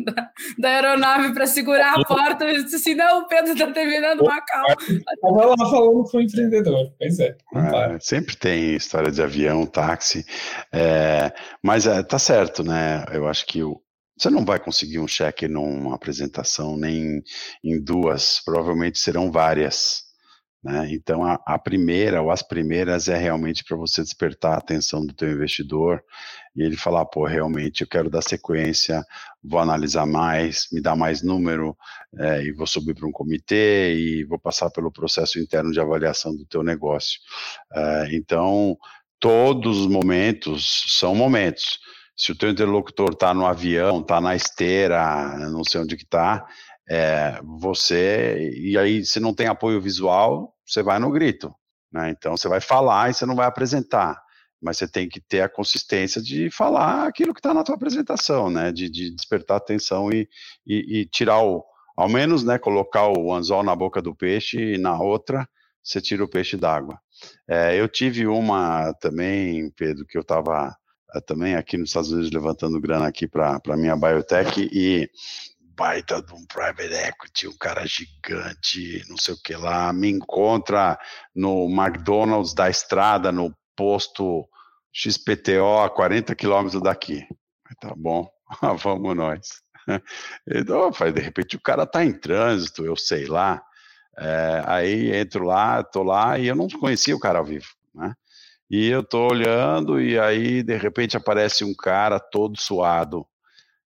[0.03, 4.21] da, da aeronave para segurar a porta, e disse assim, não, o Pedro está terminando
[4.21, 4.75] uma call.
[4.89, 7.37] Estava lá falando com o empreendedor, pois é.
[7.53, 10.25] é sempre tem história de avião, táxi,
[10.73, 11.31] é,
[11.63, 13.79] mas é, tá certo, né, eu acho que o,
[14.17, 17.21] você não vai conseguir um cheque numa apresentação, nem
[17.63, 20.04] em duas, provavelmente serão várias.
[20.65, 20.87] Né?
[20.93, 25.13] Então, a, a, primeira ou as primeiras é realmente para você despertar a atenção do
[25.13, 26.03] teu investidor
[26.55, 29.05] e ele falar, pô, realmente eu quero dar sequência,
[29.43, 31.77] vou analisar mais, me dar mais número
[32.17, 36.35] é, e vou subir para um comitê e vou passar pelo processo interno de avaliação
[36.35, 37.19] do teu negócio.
[37.71, 38.75] É, então,
[39.19, 41.77] todos os momentos são momentos.
[42.17, 46.43] Se o teu interlocutor está no avião, está na esteira, não sei onde que está,
[46.89, 51.53] é, você, e aí se não tem apoio visual, você vai no grito,
[51.91, 52.09] né?
[52.09, 54.21] Então você vai falar e você não vai apresentar,
[54.61, 58.49] mas você tem que ter a consistência de falar aquilo que está na tua apresentação,
[58.49, 58.71] né?
[58.71, 60.27] De, de despertar atenção e,
[60.65, 61.63] e, e, tirar o,
[61.95, 62.57] ao menos, né?
[62.57, 65.47] Colocar o anzol na boca do peixe e na outra
[65.83, 66.99] você tira o peixe d'água.
[67.47, 70.75] É, eu tive uma também, Pedro, que eu estava
[71.13, 75.09] é, também aqui nos Estados Unidos levantando grana aqui para a minha biotech e
[75.75, 80.97] baita de um private equity, um cara gigante, não sei o que lá, me encontra
[81.35, 84.47] no McDonald's da estrada, no posto
[84.93, 87.27] XPTO, a 40 quilômetros daqui.
[87.79, 88.27] Tá bom,
[88.81, 89.63] vamos nós.
[90.47, 93.61] Então, de repente o cara tá em trânsito, eu sei lá.
[94.17, 98.13] É, aí entro lá, tô lá e eu não conhecia o cara ao vivo, né?
[98.69, 103.27] E eu tô olhando e aí de repente aparece um cara todo suado,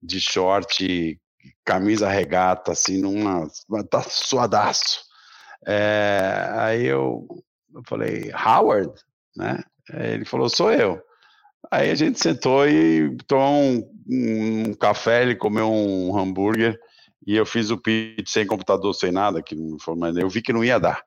[0.01, 1.19] de short
[1.69, 3.47] camisa regata, assim, numa.
[3.91, 5.03] tá suadaço.
[5.67, 7.27] É, aí eu,
[7.75, 8.91] eu falei, Howard,
[9.37, 9.59] né?
[9.93, 10.99] Ele falou, sou eu.
[11.69, 16.79] Aí a gente sentou e tomou um, um café, ele comeu um hambúrguer
[17.27, 20.79] e eu fiz o pitch sem computador, sem nada, que eu vi que não ia
[20.79, 21.03] dar.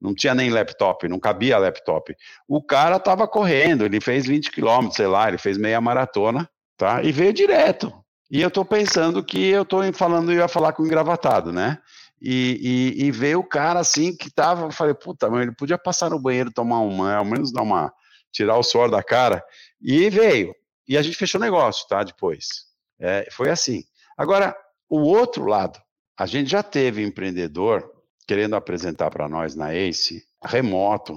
[0.00, 2.14] Não tinha nem laptop, não cabia laptop.
[2.48, 6.48] O cara tava correndo, ele fez 20 quilômetros, sei lá, ele fez meia maratona,
[6.78, 7.02] tá?
[7.02, 7.92] E veio direto.
[8.30, 11.78] E eu estou pensando que eu estou falando, eu ia falar com o engravatado, né?
[12.20, 15.78] E, e, e ver o cara assim que tava, eu falei, puta, mas ele podia
[15.78, 17.92] passar no banheiro, tomar uma, ao menos dar uma,
[18.32, 19.44] tirar o suor da cara.
[19.80, 20.54] E veio.
[20.88, 22.02] E a gente fechou o negócio, tá?
[22.02, 22.66] Depois.
[22.98, 23.84] É, foi assim.
[24.16, 24.56] Agora,
[24.88, 25.78] o outro lado,
[26.18, 27.92] a gente já teve empreendedor
[28.26, 31.14] querendo apresentar para nós na ACE, remoto.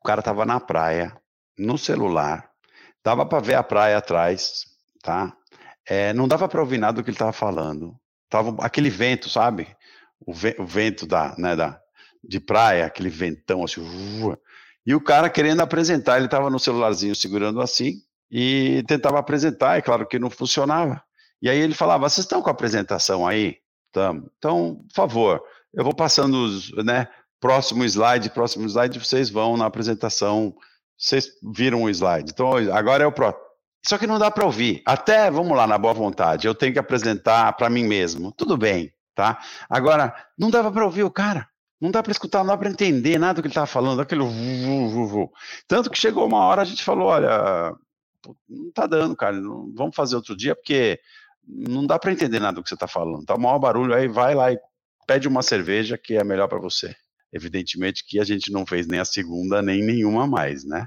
[0.00, 1.14] O cara tava na praia,
[1.58, 2.50] no celular,
[3.04, 4.64] dava para ver a praia atrás,
[5.02, 5.36] tá?
[5.90, 7.96] É, não dava para ouvir nada do que ele estava falando.
[8.28, 9.66] Tava aquele vento, sabe?
[10.24, 11.80] O, ve o vento da, né, da,
[12.22, 13.82] de praia, aquele ventão assim.
[14.86, 17.94] E o cara querendo apresentar, ele estava no celularzinho segurando assim
[18.30, 21.02] e tentava apresentar, é claro que não funcionava.
[21.42, 23.56] E aí ele falava: Vocês estão com a apresentação aí?
[23.92, 24.30] Tamo.
[24.38, 25.42] Então, por favor,
[25.74, 27.08] eu vou passando os, né,
[27.40, 30.54] próximo slide, próximo slide, vocês vão na apresentação,
[30.96, 32.30] vocês viram o slide.
[32.30, 33.49] Então, agora é o próximo.
[33.86, 34.82] Só que não dá para ouvir.
[34.86, 38.32] Até, vamos lá, na boa vontade, eu tenho que apresentar para mim mesmo.
[38.32, 39.38] Tudo bem, tá?
[39.68, 41.48] Agora, não dava para ouvir o cara.
[41.80, 44.20] Não dá para escutar, não dá para entender nada do que ele estava falando, aquele
[44.20, 45.32] vu, vu, vu.
[45.66, 47.74] Tanto que chegou uma hora a gente falou, olha,
[48.46, 51.00] não tá dando, cara, não, vamos fazer outro dia, porque
[51.42, 53.24] não dá para entender nada do que você está falando.
[53.24, 54.58] Tá o maior barulho, aí vai lá e
[55.06, 56.94] pede uma cerveja que é melhor para você.
[57.32, 60.86] Evidentemente que a gente não fez nem a segunda, nem nenhuma mais, né?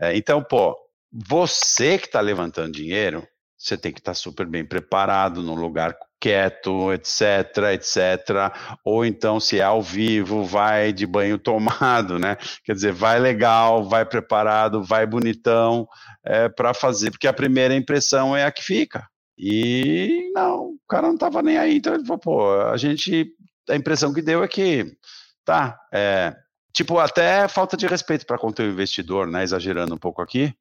[0.00, 0.76] É, então, pô,
[1.12, 5.96] você que está levantando dinheiro, você tem que estar tá super bem preparado, num lugar
[6.20, 8.52] quieto, etc, etc.
[8.84, 12.36] Ou então, se é ao vivo, vai de banho tomado, né?
[12.64, 15.86] Quer dizer, vai legal, vai preparado, vai bonitão
[16.24, 19.06] é, para fazer, porque a primeira impressão é a que fica.
[19.36, 23.32] E não, o cara não estava nem aí, então ele falou, pô, a gente,
[23.70, 24.84] a impressão que deu é que,
[25.44, 26.34] tá, é,
[26.74, 29.44] tipo, até falta de respeito para com o investidor, né?
[29.44, 30.52] Exagerando um pouco aqui,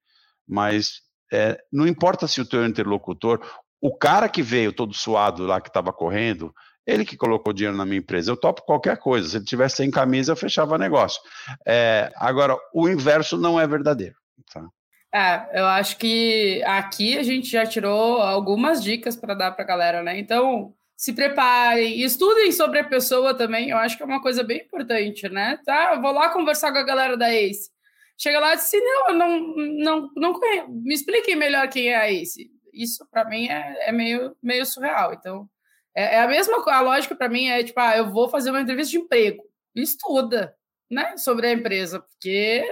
[0.47, 3.41] mas é, não importa se o teu interlocutor,
[3.81, 6.53] o cara que veio todo suado lá que estava correndo,
[6.85, 8.31] ele que colocou dinheiro na minha empresa.
[8.31, 9.27] Eu topo qualquer coisa.
[9.27, 11.21] Se ele tivesse sem camisa, eu fechava negócio.
[11.67, 14.15] É, agora, o inverso não é verdadeiro.
[14.53, 14.65] Tá?
[15.13, 19.67] É, eu acho que aqui a gente já tirou algumas dicas para dar para a
[19.67, 20.17] galera, né?
[20.17, 23.69] Então, se preparem, estudem sobre a pessoa também.
[23.69, 25.59] Eu acho que é uma coisa bem importante, né?
[25.65, 27.69] Tá, eu vou lá conversar com a galera da Ace.
[28.17, 30.69] Chega lá e diz assim: não, eu não, não, não conheço.
[30.69, 32.49] Me expliquem melhor quem é Ace.
[32.73, 35.13] Isso, para mim, é, é meio, meio surreal.
[35.13, 35.49] Então,
[35.95, 38.61] é, é a mesma a lógica para mim é tipo, ah, eu vou fazer uma
[38.61, 39.43] entrevista de emprego.
[39.75, 40.55] Estuda,
[40.89, 42.63] né, sobre a empresa, porque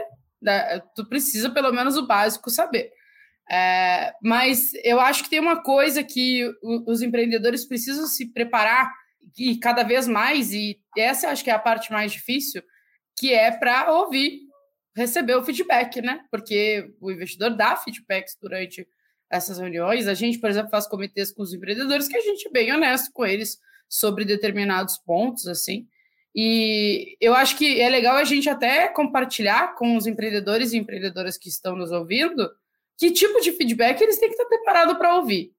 [0.41, 2.91] né, tu precisa pelo menos o básico saber.
[3.49, 8.91] É, mas eu acho que tem uma coisa que os empreendedores precisam se preparar
[9.37, 12.63] e cada vez mais, e essa acho que é a parte mais difícil,
[13.17, 14.41] que é para ouvir,
[14.95, 16.21] receber o feedback, né?
[16.31, 18.87] Porque o investidor dá feedbacks durante
[19.29, 20.07] essas reuniões.
[20.07, 23.11] A gente, por exemplo, faz comitês com os empreendedores que a gente é bem honesto
[23.11, 25.87] com eles sobre determinados pontos, assim.
[26.33, 31.37] E eu acho que é legal a gente até compartilhar com os empreendedores e empreendedoras
[31.37, 32.49] que estão nos ouvindo
[32.97, 35.51] que tipo de feedback eles têm que estar preparados para ouvir.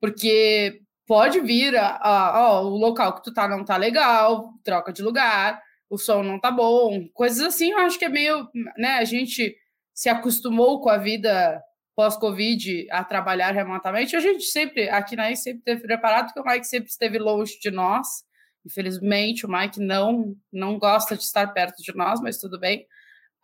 [0.00, 4.92] Porque pode vir, a, a, a, o local que tu tá não tá legal, troca
[4.92, 5.60] de lugar,
[5.92, 9.54] o som não tá bom, coisas assim, eu acho que é meio, né, a gente
[9.92, 11.62] se acostumou com a vida
[11.94, 16.50] pós-Covid a trabalhar remotamente, a gente sempre, aqui na ICE, sempre teve preparado, porque o
[16.50, 18.24] Mike sempre esteve longe de nós.
[18.64, 22.86] Infelizmente, o Mike não, não gosta de estar perto de nós, mas tudo bem.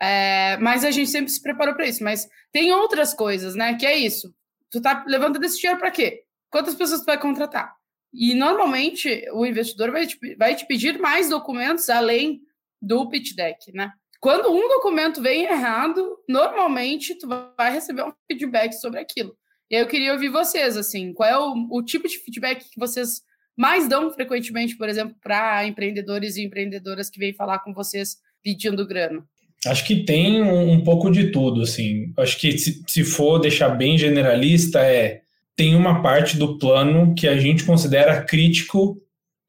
[0.00, 2.02] É, mas a gente sempre se preparou para isso.
[2.02, 3.74] Mas tem outras coisas, né?
[3.74, 4.34] Que é isso.
[4.70, 6.22] Tu tá levantando esse dinheiro para quê?
[6.48, 7.74] Quantas pessoas tu vai contratar?
[8.18, 12.40] E normalmente o investidor vai te, vai te pedir mais documentos além
[12.82, 13.92] do pitch deck, né?
[14.20, 19.36] Quando um documento vem errado, normalmente tu vai receber um feedback sobre aquilo.
[19.70, 22.80] E aí eu queria ouvir vocês, assim, qual é o, o tipo de feedback que
[22.80, 23.20] vocês
[23.56, 28.84] mais dão frequentemente, por exemplo, para empreendedores e empreendedoras que vêm falar com vocês pedindo
[28.84, 29.24] grana?
[29.64, 32.12] Acho que tem um, um pouco de tudo, assim.
[32.16, 35.22] Acho que se, se for deixar bem generalista, é
[35.58, 38.96] tem uma parte do plano que a gente considera crítico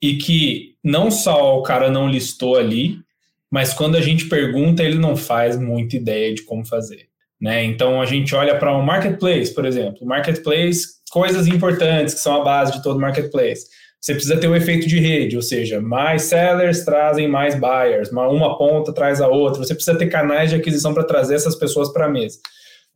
[0.01, 2.97] e que não só o cara não listou ali,
[3.49, 7.07] mas quando a gente pergunta, ele não faz muita ideia de como fazer.
[7.39, 7.63] Né?
[7.63, 10.03] Então a gente olha para um marketplace, por exemplo.
[10.03, 13.67] Marketplace, coisas importantes que são a base de todo marketplace.
[14.01, 18.09] Você precisa ter o um efeito de rede, ou seja, mais sellers trazem mais buyers,
[18.11, 19.63] uma ponta traz a outra.
[19.63, 22.39] Você precisa ter canais de aquisição para trazer essas pessoas para a mesa.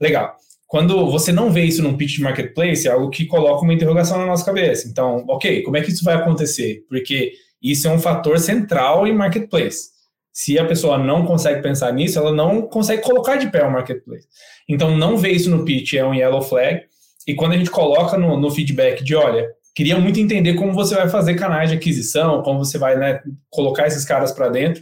[0.01, 0.35] Legal.
[0.73, 4.17] Quando você não vê isso num pitch de marketplace, é algo que coloca uma interrogação
[4.17, 4.87] na nossa cabeça.
[4.87, 6.83] Então, ok, como é que isso vai acontecer?
[6.89, 9.91] Porque isso é um fator central em marketplace.
[10.31, 14.25] Se a pessoa não consegue pensar nisso, ela não consegue colocar de pé o marketplace.
[14.67, 16.81] Então, não ver isso no pitch é um yellow flag.
[17.27, 20.95] E quando a gente coloca no, no feedback de, olha, queria muito entender como você
[20.95, 24.81] vai fazer canais de aquisição, como você vai né, colocar esses caras para dentro.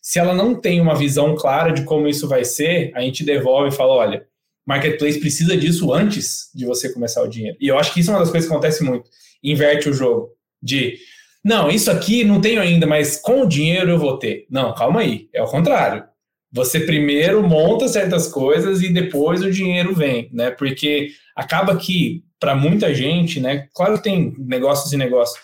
[0.00, 3.70] Se ela não tem uma visão clara de como isso vai ser, a gente devolve
[3.70, 4.31] e fala, olha,
[4.66, 7.56] marketplace precisa disso antes de você começar o dinheiro.
[7.60, 9.10] E eu acho que isso é uma das coisas que acontece muito.
[9.42, 10.30] Inverte o jogo
[10.62, 10.98] de
[11.44, 14.46] não, isso aqui não tenho ainda, mas com o dinheiro eu vou ter.
[14.48, 16.04] Não, calma aí, é o contrário.
[16.52, 20.50] Você primeiro monta certas coisas e depois o dinheiro vem, né?
[20.50, 23.66] Porque acaba que para muita gente, né?
[23.74, 25.38] Claro que tem negócios e negócios,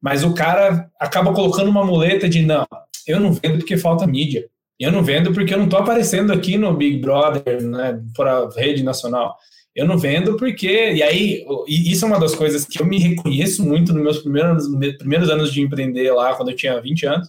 [0.00, 2.66] mas o cara acaba colocando uma muleta de não,
[3.06, 4.48] eu não vendo porque falta mídia.
[4.82, 8.82] Eu não vendo porque eu não estou aparecendo aqui no Big Brother, né, para rede
[8.82, 9.36] nacional.
[9.74, 10.92] Eu não vendo porque.
[10.92, 14.66] E aí, isso é uma das coisas que eu me reconheço muito nos meus primeiros,
[14.98, 17.28] primeiros anos de empreender lá, quando eu tinha 20 anos.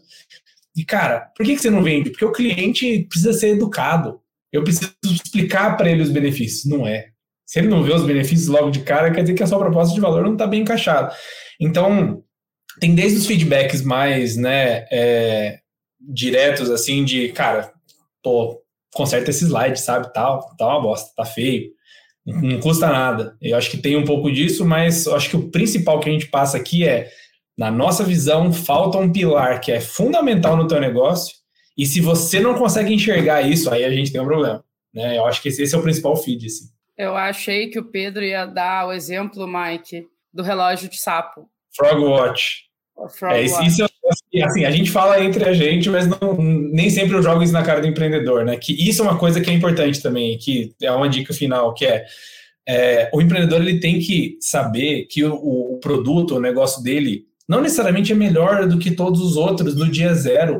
[0.75, 2.09] E, cara, por que, que você não vende?
[2.09, 4.19] Porque o cliente precisa ser educado.
[4.51, 6.65] Eu preciso explicar para ele os benefícios.
[6.65, 7.09] Não é.
[7.45, 9.93] Se ele não vê os benefícios logo de cara, quer dizer que a sua proposta
[9.93, 11.15] de valor não está bem encaixada.
[11.61, 12.23] Então,
[12.79, 15.59] tem desde os feedbacks mais né, é,
[16.03, 17.71] diretos, assim, de, cara,
[18.21, 18.61] pô,
[18.93, 20.13] conserta esse slide, sabe?
[20.13, 21.71] Tá, tá uma bosta, tá feio
[22.25, 23.35] não custa nada.
[23.41, 26.11] Eu acho que tem um pouco disso, mas eu acho que o principal que a
[26.11, 27.09] gente passa aqui é,
[27.57, 31.35] na nossa visão, falta um pilar que é fundamental no teu negócio,
[31.77, 34.63] e se você não consegue enxergar isso, aí a gente tem um problema.
[34.93, 35.17] Né?
[35.17, 36.45] Eu acho que esse, esse é o principal feed.
[36.45, 36.65] Assim.
[36.97, 41.49] Eu achei que o Pedro ia dar o exemplo, Mike, do relógio de sapo.
[41.75, 42.65] Frog Watch.
[43.31, 43.41] É.
[43.41, 43.85] Isso,
[44.43, 47.63] assim, a gente fala entre a gente, mas não, nem sempre eu jogo isso na
[47.63, 48.55] cara do empreendedor, né?
[48.57, 51.85] Que isso é uma coisa que é importante também, que é uma dica final, que
[51.85, 52.05] é,
[52.67, 57.61] é o empreendedor ele tem que saber que o, o, produto, o negócio dele, não
[57.61, 60.59] necessariamente é melhor do que todos os outros no dia zero.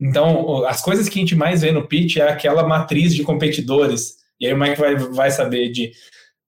[0.00, 4.16] Então, as coisas que a gente mais vê no pitch é aquela matriz de competidores.
[4.40, 5.92] E aí o Mike vai, vai saber de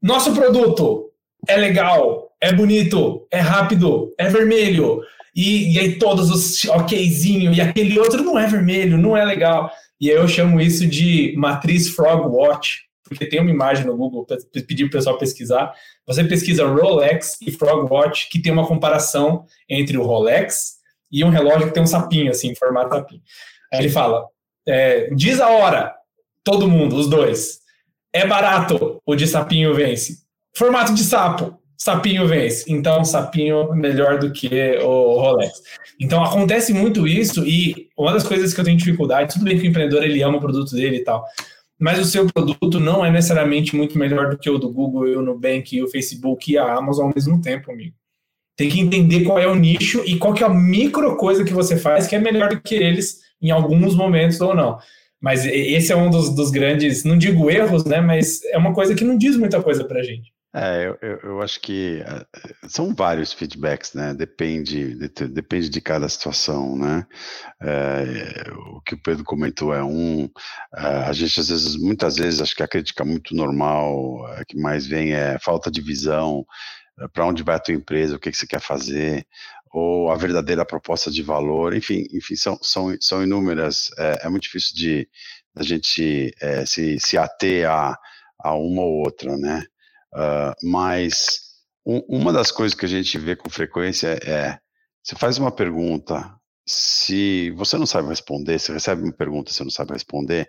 [0.01, 1.11] nosso produto
[1.49, 5.01] é legal, é bonito, é rápido, é vermelho.
[5.35, 9.71] E, e aí todos os okzinho, e aquele outro não é vermelho, não é legal.
[10.01, 14.27] E aí eu chamo isso de matriz Frog Watch, porque tem uma imagem no Google,
[14.67, 15.73] pedir para o pessoal pesquisar.
[16.05, 20.79] Você pesquisa Rolex e Frog Watch, que tem uma comparação entre o Rolex
[21.13, 23.23] e um relógio que tem um sapinho, assim, em formato sapinho.
[23.73, 24.27] Aí ele fala,
[24.67, 25.95] é, diz a hora,
[26.43, 27.61] todo mundo, os dois.
[28.13, 30.23] É barato, o de sapinho vence.
[30.55, 32.65] Formato de sapo, sapinho vence.
[32.69, 35.61] Então, sapinho melhor do que o Rolex.
[36.01, 39.67] Então, acontece muito isso e uma das coisas que eu tenho dificuldade, tudo bem que
[39.67, 41.25] o empreendedor ele ama o produto dele e tal,
[41.77, 45.23] mas o seu produto não é necessariamente muito melhor do que o do Google, o
[45.23, 47.97] Nubank, o Facebook e a Amazon ao mesmo tempo, amigo.
[48.57, 51.53] Tem que entender qual é o nicho e qual que é a micro coisa que
[51.53, 54.79] você faz que é melhor do que eles em alguns momentos ou não.
[55.21, 58.01] Mas esse é um dos, dos grandes, não digo erros, né?
[58.01, 60.33] Mas é uma coisa que não diz muita coisa pra gente.
[60.55, 62.27] É, eu, eu, eu, acho que eh,
[62.69, 64.13] são vários feedbacks, né?
[64.13, 67.07] Depende, de, depende de cada situação, né?
[67.63, 70.29] É, o que o Pedro comentou é um.
[70.77, 74.59] Eh, a gente, às vezes, muitas vezes, acho que a crítica muito normal, a que
[74.59, 76.45] mais vem é falta de visão,
[77.15, 79.27] para onde vai a tua empresa, o que, que você quer fazer,
[79.73, 83.91] ou a verdadeira proposta de valor, enfim, enfim são, são, são inúmeras.
[83.99, 85.09] É, é muito difícil de
[85.57, 87.97] a gente é, se, se ater a,
[88.39, 89.65] a uma ou outra, né?
[90.15, 91.41] Uh, mas
[91.87, 94.59] um, uma das coisas que a gente vê com frequência é:
[95.03, 96.35] você faz uma pergunta,
[96.67, 100.49] se você não sabe responder, você recebe uma pergunta e você não sabe responder,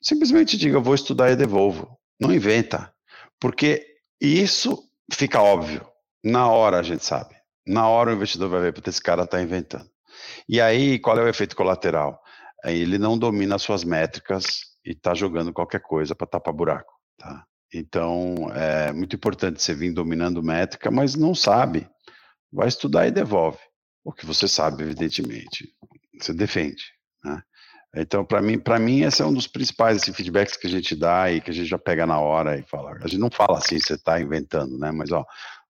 [0.00, 1.98] simplesmente diga, vou estudar e devolvo.
[2.20, 2.92] Não inventa.
[3.40, 3.84] Porque
[4.20, 5.86] isso fica óbvio.
[6.22, 7.34] Na hora a gente sabe.
[7.66, 9.88] Na hora o investidor vai ver, porque esse cara está inventando.
[10.48, 12.20] E aí, qual é o efeito colateral?
[12.64, 16.92] Ele não domina as suas métricas e está jogando qualquer coisa para tapar buraco.
[17.18, 17.44] Tá?
[17.74, 21.88] Então, é muito importante você vir dominando métrica, mas não sabe.
[22.52, 23.58] Vai estudar e devolve.
[24.04, 25.74] O que você sabe, evidentemente.
[26.20, 26.84] Você defende.
[27.24, 27.42] Né?
[27.96, 30.94] Então, para mim, para mim, esse é um dos principais assim, feedbacks que a gente
[30.94, 32.92] dá e que a gente já pega na hora e fala.
[32.92, 34.92] A gente não fala assim, você está inventando, né?
[34.92, 35.24] Mas ó,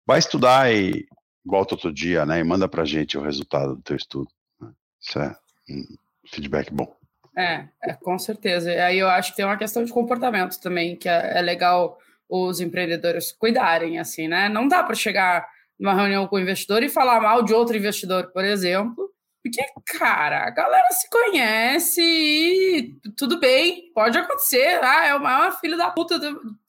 [0.06, 1.06] vai estudar e
[1.42, 2.38] volta outro dia, né?
[2.38, 4.28] E manda para a gente o resultado do teu estudo.
[4.60, 4.70] Né?
[5.00, 5.34] Isso é
[5.70, 5.84] um
[6.28, 6.94] feedback bom.
[7.36, 8.72] É, é, com certeza.
[8.72, 11.98] E aí eu acho que tem uma questão de comportamento também, que é, é legal
[12.28, 14.48] os empreendedores cuidarem, assim, né?
[14.48, 15.46] Não dá para chegar
[15.78, 19.62] numa reunião com o investidor e falar mal de outro investidor, por exemplo, porque,
[19.98, 25.76] cara, a galera se conhece e tudo bem, pode acontecer, ah, é o maior filho
[25.76, 26.18] da puta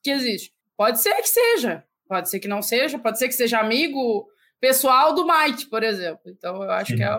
[0.04, 0.52] que existe.
[0.76, 4.28] Pode ser que seja, pode ser que não seja, pode ser que seja amigo
[4.60, 6.24] pessoal do Mike, por exemplo.
[6.26, 7.10] Então, eu acho que é,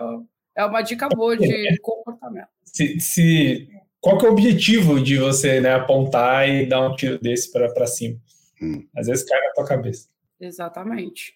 [0.57, 5.59] é uma dica boa de comportamento se, se, qual que é o objetivo de você
[5.59, 8.19] né, apontar e dar um tiro desse para cima?
[8.61, 8.87] Hum.
[8.95, 10.07] Às vezes cai na tua cabeça.
[10.39, 11.33] Exatamente.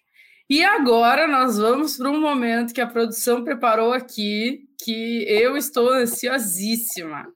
[0.48, 5.92] E agora nós vamos para um momento que a produção preparou aqui, que eu estou
[5.92, 7.26] ansiosíssima,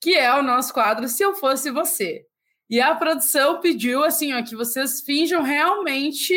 [0.00, 2.24] que é o nosso quadro Se Eu Fosse Você.
[2.70, 6.34] E a produção pediu assim, ó, que vocês finjam realmente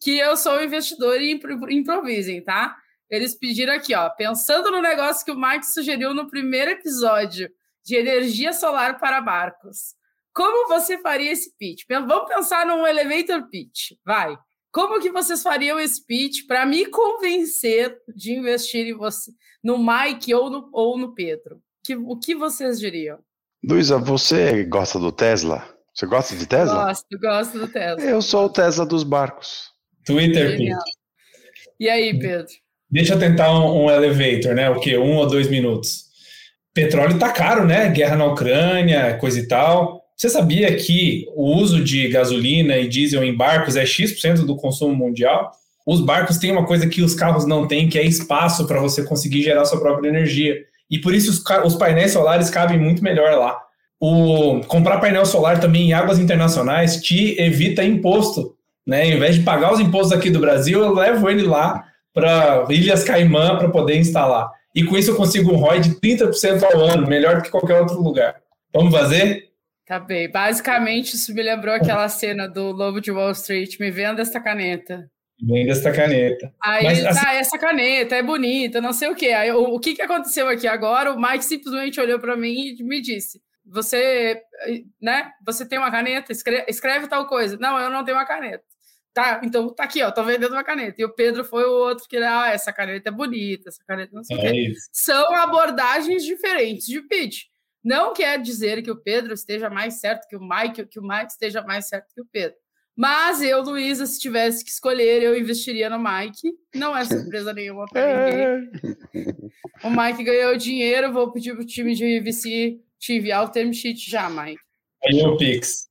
[0.00, 1.38] que eu sou um investidor e
[1.70, 2.76] improvisem, tá?
[3.10, 7.50] Eles pediram aqui, ó, pensando no negócio que o Mike sugeriu no primeiro episódio
[7.84, 9.96] de energia solar para barcos.
[10.34, 11.84] Como você faria esse pitch?
[11.88, 14.36] Vamos pensar num elevator pitch, vai.
[14.70, 19.32] Como que vocês fariam esse pitch para me convencer de investir em você,
[19.64, 21.62] no Mike ou no, ou no Pedro?
[21.82, 23.18] Que, o que vocês diriam?
[23.64, 25.66] Luísa, você gosta do Tesla?
[25.94, 26.84] Você gosta de Tesla?
[26.84, 28.04] Gosto, gosto do Tesla.
[28.04, 29.72] Eu sou o Tesla dos barcos.
[30.04, 30.76] Twitter pitch.
[31.80, 32.46] E aí, Pedro?
[32.90, 34.70] Deixa eu tentar um, um elevator, né?
[34.70, 34.96] O quê?
[34.96, 36.04] Um ou dois minutos.
[36.72, 37.88] Petróleo tá caro, né?
[37.88, 40.02] Guerra na Ucrânia, coisa e tal.
[40.16, 44.94] Você sabia que o uso de gasolina e diesel em barcos é X% do consumo
[44.94, 45.52] mundial?
[45.86, 49.02] Os barcos têm uma coisa que os carros não têm, que é espaço para você
[49.04, 50.56] conseguir gerar sua própria energia.
[50.90, 53.58] E por isso os, os painéis solares cabem muito melhor lá.
[54.00, 58.54] O comprar painel solar também em águas internacionais te evita imposto,
[58.86, 59.06] né?
[59.06, 61.87] Em vez de pagar os impostos aqui do Brasil, eu levo ele lá
[62.18, 64.50] para Ilhas Caimã para poder instalar.
[64.74, 67.80] E com isso eu consigo um ROI de 30% ao ano, melhor do que qualquer
[67.80, 68.36] outro lugar.
[68.74, 69.48] Vamos fazer?
[69.86, 70.30] Tá bem.
[70.30, 73.78] Basicamente, isso me lembrou aquela cena do Lobo de Wall Street.
[73.80, 75.10] Me venda esta caneta.
[75.40, 76.52] Venda esta caneta.
[76.62, 77.20] Aí, Mas, assim...
[77.24, 79.28] ah, essa caneta é bonita, não sei o quê.
[79.28, 81.12] Aí, o, o que, que aconteceu aqui agora?
[81.12, 84.42] O Mike simplesmente olhou para mim e me disse: Você,
[85.00, 85.30] né?
[85.46, 86.32] Você tem uma caneta?
[86.32, 87.56] Escreve, escreve tal coisa.
[87.58, 88.62] Não, eu não tenho uma caneta.
[89.18, 91.02] Tá, então tá aqui, ó, tô vendendo uma caneta.
[91.02, 94.22] E o Pedro foi o outro que, ah, essa caneta é bonita, essa caneta não
[94.22, 94.72] sei o é quê.
[94.92, 97.46] São abordagens diferentes de pitch.
[97.82, 101.32] Não quer dizer que o Pedro esteja mais certo que o Mike, que o Mike
[101.32, 102.56] esteja mais certo que o Pedro.
[102.96, 106.52] Mas eu, Luísa, se tivesse que escolher, eu investiria no Mike.
[106.72, 108.70] Não é surpresa nenhuma para ninguém.
[109.82, 114.08] O Mike ganhou dinheiro, vou pedir pro time de VC te enviar o term sheet
[114.08, 114.62] já, Mike.
[115.02, 115.87] Aí o Pix.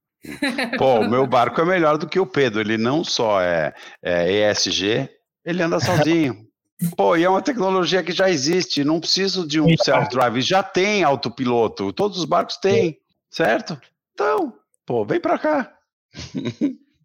[0.78, 2.62] Pô, o meu barco é melhor do que o Pedro.
[2.62, 5.10] Ele não só é, é ESG,
[5.46, 6.48] ele anda sozinho.
[6.96, 11.04] Pô, e é uma tecnologia que já existe, não preciso de um self-drive, já tem
[11.04, 13.00] autopiloto, todos os barcos têm,
[13.32, 13.80] certo?
[14.14, 14.54] Então,
[14.86, 15.74] pô, vem pra cá.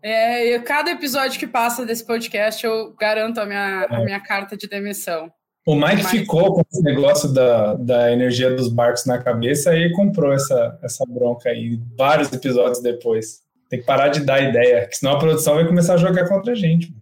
[0.04, 4.66] É, cada episódio que passa desse podcast, eu garanto a minha, a minha carta de
[4.66, 5.32] demissão.
[5.66, 6.10] O Mike Mas...
[6.10, 11.04] ficou com esse negócio da, da energia dos barcos na cabeça e comprou essa, essa
[11.08, 13.42] bronca aí vários episódios depois.
[13.70, 16.54] Tem que parar de dar ideia, senão a produção vai começar a jogar contra a
[16.54, 16.92] gente.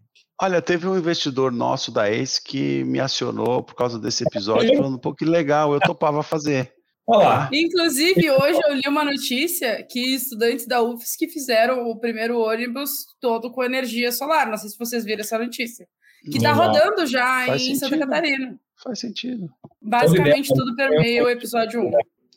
[0.40, 4.98] Olha, teve um investidor nosso da Ace que me acionou por causa desse episódio, falando,
[4.98, 6.72] pô, que legal, eu topava fazer.
[7.06, 7.50] Olá.
[7.52, 12.90] Inclusive, hoje eu li uma notícia que estudantes da UFSC fizeram o primeiro ônibus
[13.20, 14.48] todo com energia solar.
[14.48, 15.86] Não sei se vocês viram essa notícia.
[16.24, 17.80] Que está rodando já Faz em sentido.
[17.80, 18.60] Santa Catarina.
[18.82, 19.50] Faz sentido.
[19.80, 21.90] Basicamente, tudo permeia o episódio 1.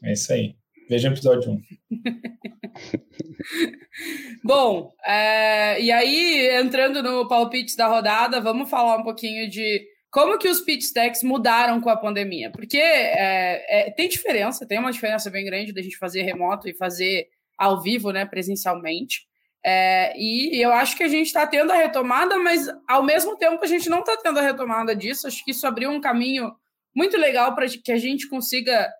[0.03, 0.55] É isso aí.
[0.89, 1.61] Veja o episódio 1.
[4.43, 10.37] Bom, é, e aí, entrando no palpite da rodada, vamos falar um pouquinho de como
[10.37, 12.51] que os pitch decks mudaram com a pandemia.
[12.51, 16.73] Porque é, é, tem diferença, tem uma diferença bem grande da gente fazer remoto e
[16.73, 17.27] fazer
[17.57, 19.25] ao vivo, né, presencialmente.
[19.65, 23.63] É, e eu acho que a gente está tendo a retomada, mas ao mesmo tempo
[23.63, 25.27] a gente não está tendo a retomada disso.
[25.27, 26.51] Acho que isso abriu um caminho
[26.95, 28.91] muito legal para que a gente consiga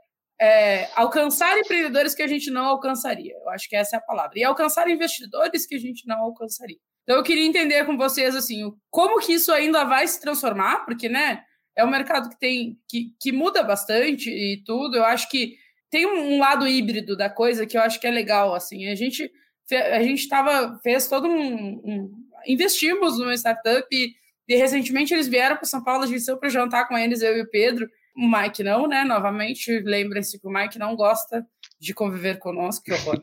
[0.42, 3.34] é, alcançar empreendedores que a gente não alcançaria.
[3.34, 4.40] Eu acho que essa é a palavra.
[4.40, 6.78] E alcançar investidores que a gente não alcançaria.
[7.04, 11.10] Então eu queria entender com vocês assim, como que isso ainda vai se transformar, porque
[11.10, 11.44] né,
[11.78, 14.96] é um mercado que tem que, que muda bastante e tudo.
[14.96, 15.56] Eu acho que
[15.90, 18.56] tem um lado híbrido da coisa que eu acho que é legal.
[18.56, 19.30] Assim, a gente
[19.72, 24.14] a gente estava fez todo um, um investimos numa startup e,
[24.48, 27.38] e recentemente eles vieram para São Paulo, a gente saiu para jantar com eles, eu
[27.38, 27.90] e o Pedro.
[28.16, 29.04] O Mike não, né?
[29.04, 31.46] Novamente, lembrem-se que o Mike não gosta
[31.80, 33.20] de conviver conosco, que horror.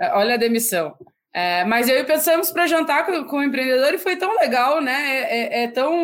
[0.00, 0.96] É, olha a demissão.
[1.32, 4.92] É, mas eu pensamos para jantar com, com, o empreendedor e foi tão legal, né?
[4.92, 5.94] É, é, é tão.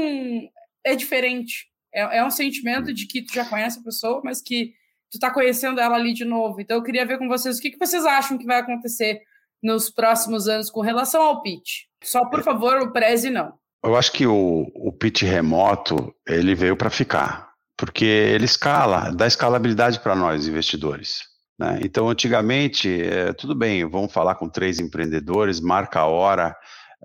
[0.84, 1.66] É diferente.
[1.92, 4.72] É, é, um sentimento de que tu já conhece a pessoa, mas que
[5.10, 6.60] tu está conhecendo ela ali de novo.
[6.60, 9.20] Então eu queria ver com vocês o que, que vocês acham que vai acontecer
[9.62, 11.84] nos próximos anos com relação ao pitch.
[12.02, 13.52] Só, por favor, o preze não.
[13.84, 17.48] Eu acho que o, o pitch remoto ele veio para ficar
[17.78, 21.22] porque ele escala, dá escalabilidade para nós, investidores.
[21.56, 21.78] Né?
[21.82, 26.56] Então, antigamente, é, tudo bem, vamos falar com três empreendedores, marca a hora,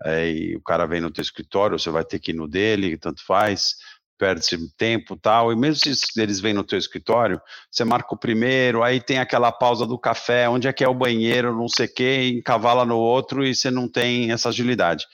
[0.04, 2.98] é, e o cara vem no teu escritório, você vai ter que ir no dele,
[2.98, 3.76] tanto faz,
[4.24, 8.82] perde-se tempo tal, e mesmo se eles vêm no teu escritório, você marca o primeiro,
[8.82, 11.94] aí tem aquela pausa do café, onde é que é o banheiro, não sei o
[11.94, 15.06] que, encavala no outro e você não tem essa agilidade.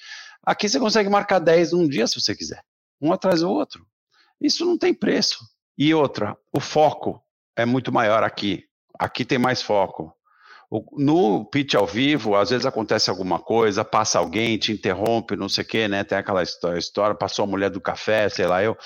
[0.45, 2.61] Aqui você consegue marcar 10 num dia se você quiser,
[3.01, 3.83] um atrás do outro.
[4.39, 5.39] Isso não tem preço.
[5.75, 7.19] E outra, o foco
[7.55, 8.63] é muito maior aqui.
[8.99, 10.13] Aqui tem mais foco.
[10.91, 15.63] No pitch ao vivo, às vezes acontece alguma coisa, passa alguém, te interrompe, não sei
[15.63, 16.03] o quê, né?
[16.03, 18.77] Tem aquela história, passou a mulher do café, sei lá eu.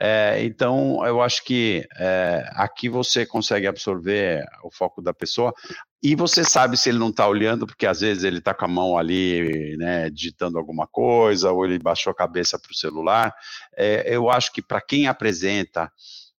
[0.00, 5.52] É, então, eu acho que é, aqui você consegue absorver o foco da pessoa
[6.00, 8.68] e você sabe se ele não está olhando, porque às vezes ele está com a
[8.68, 13.34] mão ali, né, digitando alguma coisa, ou ele baixou a cabeça para o celular.
[13.76, 15.90] É, eu acho que para quem apresenta,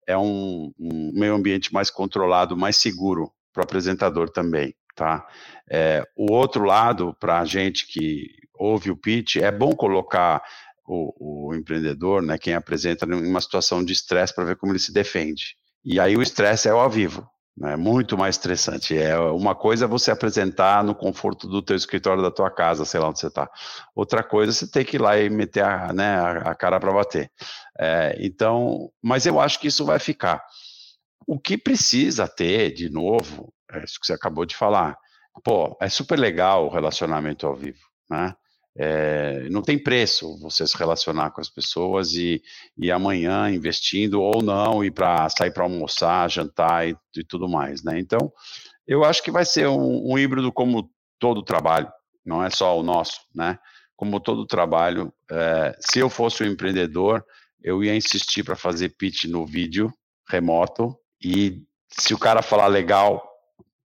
[0.07, 4.75] é um, um meio ambiente mais controlado, mais seguro para o apresentador também.
[4.95, 5.25] Tá?
[5.69, 10.43] É, o outro lado, para a gente que ouve o pitch, é bom colocar
[10.85, 14.79] o, o empreendedor, né, quem apresenta, em uma situação de estresse para ver como ele
[14.79, 15.55] se defende.
[15.83, 17.27] E aí o estresse é ao vivo,
[17.57, 18.97] né, muito mais estressante.
[18.97, 22.99] É uma coisa é você apresentar no conforto do teu escritório da tua casa, sei
[22.99, 23.49] lá onde você está.
[23.95, 26.93] Outra coisa é você ter que ir lá e meter a, né, a cara para
[26.93, 27.31] bater.
[27.79, 30.43] É, então, mas eu acho que isso vai ficar.
[31.25, 34.97] O que precisa ter, de novo, é isso que você acabou de falar.
[35.43, 38.35] Pô, é super legal o relacionamento ao vivo, né?
[38.75, 42.41] É, não tem preço você se relacionar com as pessoas e,
[42.75, 47.83] e amanhã investindo ou não, ir para sair para almoçar, jantar e, e, tudo mais,
[47.83, 47.99] né?
[47.99, 48.31] Então,
[48.87, 51.87] eu acho que vai ser um, um híbrido como todo trabalho,
[52.25, 53.59] não é só o nosso, né?
[53.95, 57.23] Como todo trabalho, é, se eu fosse um empreendedor,
[57.61, 59.93] eu ia insistir para fazer pitch no vídeo
[60.27, 63.23] remoto e se o cara falar legal,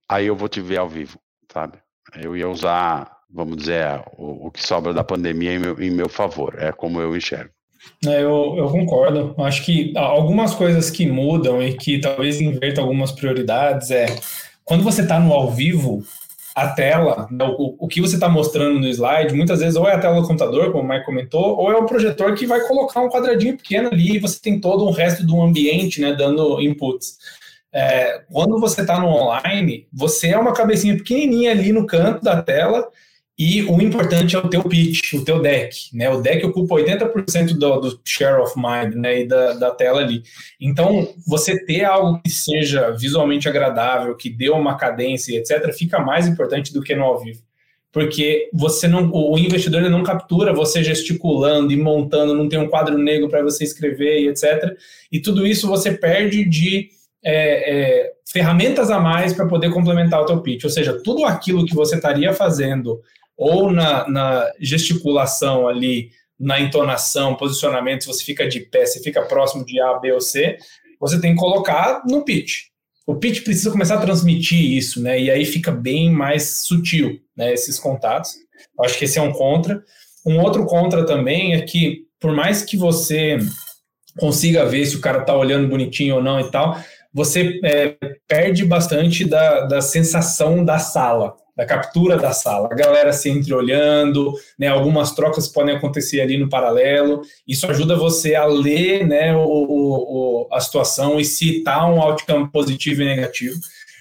[0.09, 1.19] aí eu vou te ver ao vivo,
[1.53, 1.77] sabe?
[2.19, 6.09] Eu ia usar, vamos dizer, o, o que sobra da pandemia em meu, em meu
[6.09, 7.51] favor, é como eu enxergo.
[8.05, 9.35] É, eu, eu concordo.
[9.37, 14.07] Acho que algumas coisas que mudam e que talvez invertam algumas prioridades é
[14.65, 16.03] quando você está no ao vivo,
[16.55, 19.93] a tela, né, o, o que você está mostrando no slide, muitas vezes ou é
[19.93, 23.01] a tela do computador, como o Mike comentou, ou é o projetor que vai colocar
[23.01, 27.17] um quadradinho pequeno ali e você tem todo o resto do ambiente né, dando inputs.
[27.71, 32.41] É, quando você está no online, você é uma cabecinha pequenininha ali no canto da
[32.41, 32.89] tela
[33.39, 36.09] e o importante é o teu pitch, o teu deck, né?
[36.09, 39.21] O deck ocupa 80% do, do share of mind, né?
[39.21, 40.23] E da, da tela ali.
[40.59, 46.27] Então, você ter algo que seja visualmente agradável, que dê uma cadência, etc., fica mais
[46.27, 47.41] importante do que no ao vivo.
[47.93, 52.97] Porque você não, o investidor não captura você gesticulando e montando, não tem um quadro
[52.97, 54.77] negro para você escrever e etc.
[55.09, 56.89] E tudo isso você perde de
[57.23, 60.63] é, é, ferramentas a mais para poder complementar o teu pitch.
[60.63, 63.01] Ou seja, tudo aquilo que você estaria fazendo
[63.37, 69.21] ou na, na gesticulação ali, na entonação, posicionamento, se você fica de pé, se fica
[69.21, 70.57] próximo de A, B ou C,
[70.99, 72.69] você tem que colocar no pitch.
[73.05, 75.19] O pitch precisa começar a transmitir isso, né?
[75.19, 77.53] E aí fica bem mais sutil, né?
[77.53, 78.35] Esses contatos.
[78.81, 79.83] Acho que esse é um contra.
[80.25, 83.39] Um outro contra também é que, por mais que você
[84.19, 86.77] consiga ver se o cara tá olhando bonitinho ou não e tal,
[87.13, 87.95] você é,
[88.27, 94.33] perde bastante da, da sensação da sala da captura da sala, a galera se entreolhando,
[94.57, 99.41] né, algumas trocas podem acontecer ali no paralelo, isso ajuda você a ler né, o,
[99.41, 103.59] o, a situação e citar um outcome positivo e negativo,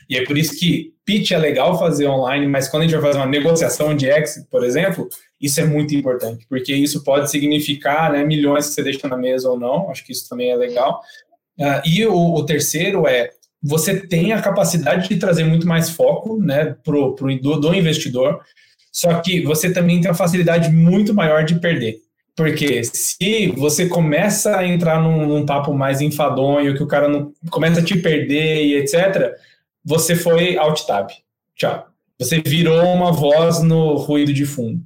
[0.09, 3.11] e é por isso que pitch é legal fazer online, mas quando a gente vai
[3.11, 5.09] fazer uma negociação de exit, por exemplo,
[5.40, 9.50] isso é muito importante, porque isso pode significar né, milhões que você deixa na mesa
[9.50, 11.00] ou não, acho que isso também é legal.
[11.59, 13.30] Uh, e o, o terceiro é
[13.62, 18.40] você tem a capacidade de trazer muito mais foco né, pro, pro, do, do investidor,
[18.92, 21.96] só que você também tem a facilidade muito maior de perder.
[22.36, 27.32] Porque se você começa a entrar num, num, papo mais enfadonho, que o cara não
[27.50, 29.32] começa a te perder e etc.,
[29.84, 31.09] você foi alt tab.
[31.56, 31.88] Tchau.
[32.16, 34.80] Você virou uma voz no ruído de fundo.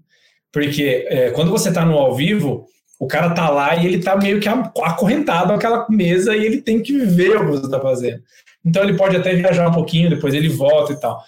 [0.50, 2.66] Porque é, quando você está no ao vivo,
[2.98, 6.80] o cara tá lá e ele tá meio que acorrentado àquela mesa e ele tem
[6.80, 8.22] que ver o que você está fazendo.
[8.64, 11.20] Então ele pode até viajar um pouquinho, depois ele volta e tal.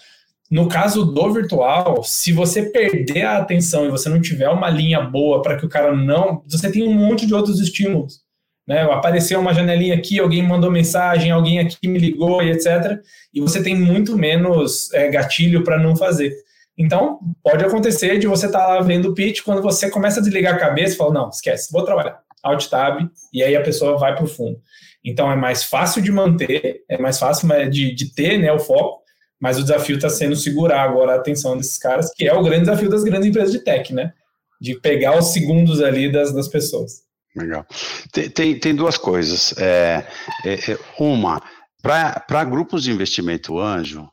[0.49, 5.01] No caso do virtual, se você perder a atenção e você não tiver uma linha
[5.01, 6.43] boa para que o cara não.
[6.47, 8.23] Você tem um monte de outros estímulos.
[8.67, 8.81] Né?
[8.83, 12.99] Apareceu uma janelinha aqui, alguém mandou mensagem, alguém aqui me ligou e etc.
[13.33, 16.33] E você tem muito menos é, gatilho para não fazer.
[16.77, 20.23] Então, pode acontecer de você estar tá lá vendo o pitch, quando você começa a
[20.23, 22.19] desligar a cabeça fala: não, esquece, vou trabalhar.
[22.43, 24.59] Alt Tab, e aí a pessoa vai para o fundo.
[25.03, 29.01] Então é mais fácil de manter, é mais fácil de, de ter né, o foco,
[29.39, 32.61] mas o desafio está sendo segurar agora a atenção desses caras, que é o grande
[32.61, 34.13] desafio das grandes empresas de tech, né?
[34.61, 37.03] De pegar os segundos ali das, das pessoas.
[37.35, 37.65] Legal.
[38.11, 39.53] Tem, tem, tem duas coisas.
[39.57, 40.05] É,
[40.45, 41.41] é, é uma,
[41.81, 44.07] para grupos de investimento anjo,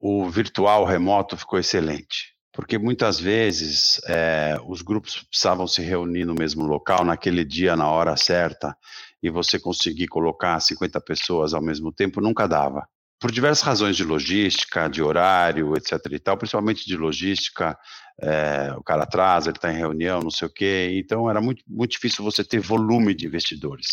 [0.00, 2.34] o virtual remoto ficou excelente.
[2.52, 7.88] Porque muitas vezes é, os grupos precisavam se reunir no mesmo local, naquele dia, na
[7.88, 8.76] hora certa,
[9.22, 12.88] e você conseguir colocar 50 pessoas ao mesmo tempo nunca dava.
[13.20, 16.00] Por diversas razões de logística, de horário, etc.
[16.10, 17.78] e tal, principalmente de logística,
[18.20, 20.90] é, o cara atrasa, ele está em reunião, não sei o quê.
[20.94, 23.88] Então era muito, muito difícil você ter volume de investidores.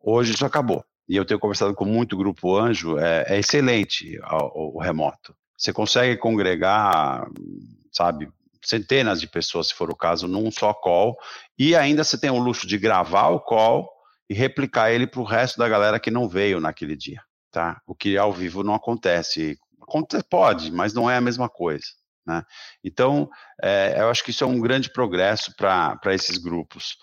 [0.00, 0.84] Hoje isso acabou.
[1.08, 5.34] E eu tenho conversado com muito grupo anjo, é, é excelente o, o remoto.
[5.56, 7.26] Você consegue congregar,
[7.92, 8.28] sabe,
[8.62, 11.16] centenas de pessoas, se for o caso, num só call,
[11.58, 13.88] e ainda você tem o luxo de gravar o call
[14.28, 17.80] e replicar ele para o resto da galera que não veio naquele dia, tá?
[17.86, 19.58] O que ao vivo não acontece.
[20.30, 21.84] Pode, mas não é a mesma coisa.
[22.26, 22.42] Né?
[22.82, 23.28] Então,
[23.62, 26.96] é, eu acho que isso é um grande progresso para esses grupos.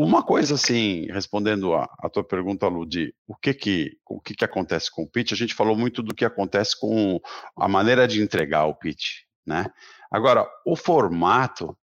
[0.00, 4.32] Uma coisa assim, respondendo a, a tua pergunta, Lu, de o que que, o que
[4.32, 7.18] que acontece com o pitch, a gente falou muito do que acontece com
[7.56, 9.66] a maneira de entregar o pitch, né?
[10.08, 11.76] Agora, o formato,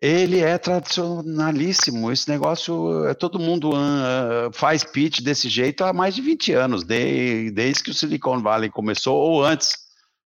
[0.00, 2.10] ele é tradicionalíssimo.
[2.10, 6.82] Esse negócio, é todo mundo uh, faz pitch desse jeito há mais de 20 anos,
[6.82, 9.76] de, desde que o Silicon Valley começou, ou antes,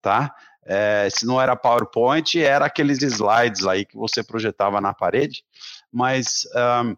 [0.00, 0.34] tá?
[0.64, 5.44] É, se não era PowerPoint, era aqueles slides aí que você projetava na parede,
[5.96, 6.46] mas
[6.84, 6.94] um,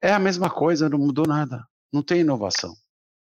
[0.00, 1.62] é a mesma coisa, não mudou nada.
[1.92, 2.74] Não tem inovação,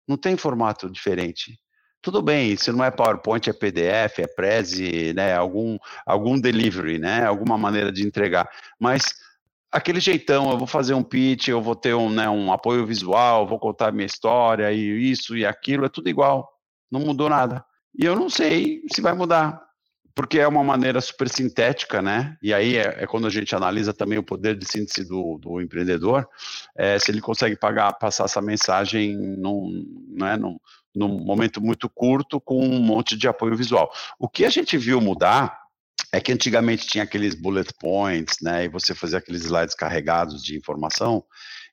[0.07, 1.59] não tem formato diferente.
[2.01, 7.23] Tudo bem, se não é PowerPoint, é PDF, é Prezi, né, algum, algum delivery, né,
[7.23, 8.49] alguma maneira de entregar.
[8.79, 9.13] Mas
[9.71, 13.47] aquele jeitão, eu vou fazer um pitch, eu vou ter um, né, um apoio visual,
[13.47, 16.49] vou contar minha história, e isso e aquilo, é tudo igual.
[16.91, 17.63] Não mudou nada.
[17.95, 19.61] E eu não sei se vai mudar
[20.15, 22.37] porque é uma maneira super sintética, né?
[22.41, 25.61] E aí é, é, quando a gente analisa também o poder de síntese do, do
[25.61, 26.27] empreendedor,
[26.75, 30.57] é, se ele consegue pagar, passar essa mensagem num, né, num,
[30.95, 33.91] num momento muito curto com um monte de apoio visual.
[34.19, 35.59] O que a gente viu mudar
[36.11, 40.57] é que antigamente tinha aqueles bullet points, né, e você fazia aqueles slides carregados de
[40.57, 41.23] informação,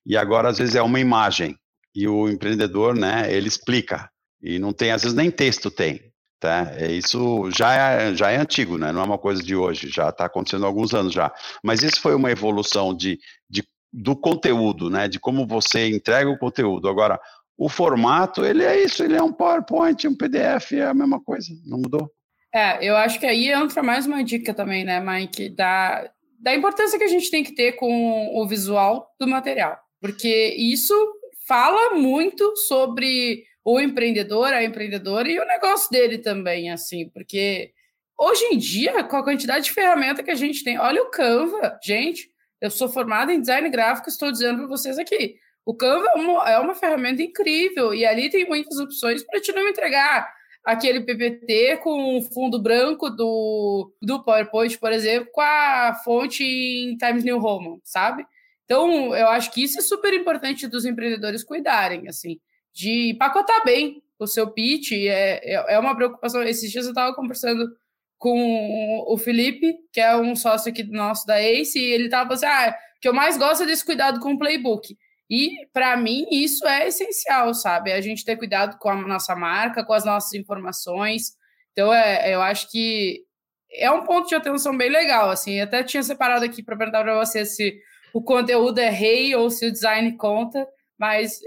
[0.06, 1.56] e agora às vezes é uma imagem
[1.94, 4.08] e o empreendedor, né, ele explica
[4.40, 6.07] e não tem às vezes nem texto tem,
[6.38, 6.72] tá?
[6.76, 8.92] É, isso já é, já é antigo, né?
[8.92, 11.32] Não é uma coisa de hoje, já está acontecendo há alguns anos já.
[11.62, 13.18] Mas isso foi uma evolução de,
[13.48, 13.62] de
[13.92, 15.08] do conteúdo, né?
[15.08, 16.88] De como você entrega o conteúdo.
[16.88, 17.18] Agora,
[17.56, 21.48] o formato, ele é isso, ele é um PowerPoint, um PDF, é a mesma coisa,
[21.66, 22.10] não mudou.
[22.54, 26.08] É, eu acho que aí entra mais uma dica também, né, Mike, da,
[26.40, 29.76] da importância que a gente tem que ter com o visual do material.
[30.00, 30.94] Porque isso
[31.46, 37.72] fala muito sobre o empreendedor, a empreendedora e o negócio dele também, assim, porque
[38.18, 41.78] hoje em dia, com a quantidade de ferramenta que a gente tem, olha o Canva,
[41.82, 42.30] gente,
[42.60, 45.36] eu sou formada em design gráfico, estou dizendo para vocês aqui.
[45.64, 49.52] O Canva é uma, é uma ferramenta incrível e ali tem muitas opções para te
[49.52, 50.32] não entregar
[50.64, 56.96] aquele PPT com o fundo branco do, do PowerPoint, por exemplo, com a fonte em
[56.96, 58.26] Times New Roman, sabe?
[58.64, 62.38] Então, eu acho que isso é super importante dos empreendedores cuidarem, assim,
[62.78, 64.92] de pacotar bem o seu pitch.
[64.92, 66.42] É, é, é uma preocupação.
[66.44, 67.68] Esses dias eu estava conversando
[68.16, 72.46] com o Felipe, que é um sócio aqui nosso da Ace, e ele estava assim:
[72.46, 74.96] ah, o que eu mais gosto é desse cuidado com o playbook.
[75.30, 77.92] E, para mim, isso é essencial, sabe?
[77.92, 81.32] A gente ter cuidado com a nossa marca, com as nossas informações.
[81.72, 83.24] Então, é, eu acho que
[83.72, 85.54] é um ponto de atenção bem legal, assim.
[85.54, 87.78] Eu até tinha separado aqui para perguntar para você se
[88.14, 90.66] o conteúdo é rei ou se o design conta,
[90.98, 91.40] mas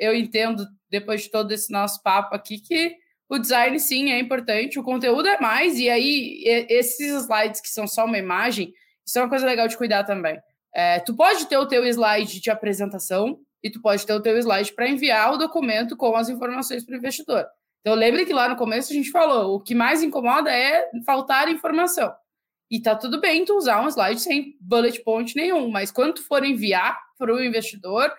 [0.00, 2.96] eu entendo, depois de todo esse nosso papo aqui, que
[3.28, 7.86] o design, sim, é importante, o conteúdo é mais, e aí esses slides que são
[7.86, 8.72] só uma imagem,
[9.04, 10.38] isso é uma coisa legal de cuidar também.
[10.74, 14.36] É, tu pode ter o teu slide de apresentação e tu pode ter o teu
[14.38, 17.46] slide para enviar o documento com as informações para o investidor.
[17.80, 21.48] Então lembre que lá no começo a gente falou, o que mais incomoda é faltar
[21.48, 22.12] informação.
[22.70, 26.26] E tá tudo bem tu usar um slide sem bullet point nenhum, mas quando tu
[26.26, 28.12] for enviar para o investidor,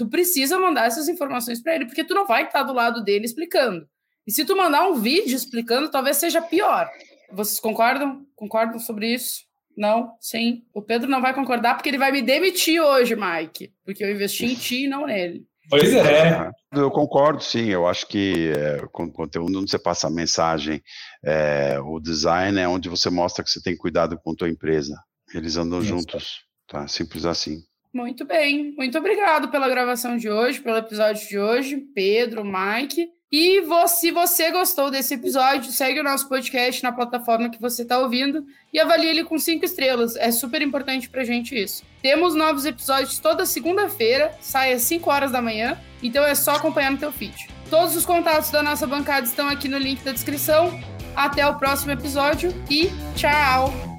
[0.00, 3.26] tu precisa mandar essas informações para ele, porque tu não vai estar do lado dele
[3.26, 3.86] explicando.
[4.26, 6.88] E se tu mandar um vídeo explicando, talvez seja pior.
[7.30, 8.24] Vocês concordam?
[8.34, 9.42] Concordam sobre isso?
[9.76, 10.62] Não, sim.
[10.72, 13.74] O Pedro não vai concordar porque ele vai me demitir hoje, Mike.
[13.84, 15.44] Porque eu investi em ti e não nele.
[15.68, 16.50] Pois é.
[16.72, 17.68] Eu concordo, sim.
[17.68, 20.82] Eu acho que é, com conteúdo onde você passa a mensagem,
[21.22, 24.96] é, o design é onde você mostra que você tem cuidado com a tua empresa.
[25.34, 25.88] Eles andam Isso.
[25.88, 26.88] juntos, tá?
[26.88, 27.62] Simples assim.
[27.92, 28.72] Muito bem.
[28.76, 33.08] Muito obrigado pela gravação de hoje, pelo episódio de hoje, Pedro, Mike.
[33.32, 37.98] E se você gostou desse episódio, segue o nosso podcast na plataforma que você está
[37.98, 40.16] ouvindo e avalie ele com cinco estrelas.
[40.16, 41.84] É super importante para gente isso.
[42.02, 46.90] Temos novos episódios toda segunda-feira, sai às 5 horas da manhã, então é só acompanhar
[46.90, 47.48] no teu feed.
[47.68, 50.80] Todos os contatos da nossa bancada estão aqui no link da descrição.
[51.14, 53.89] Até o próximo episódio e tchau!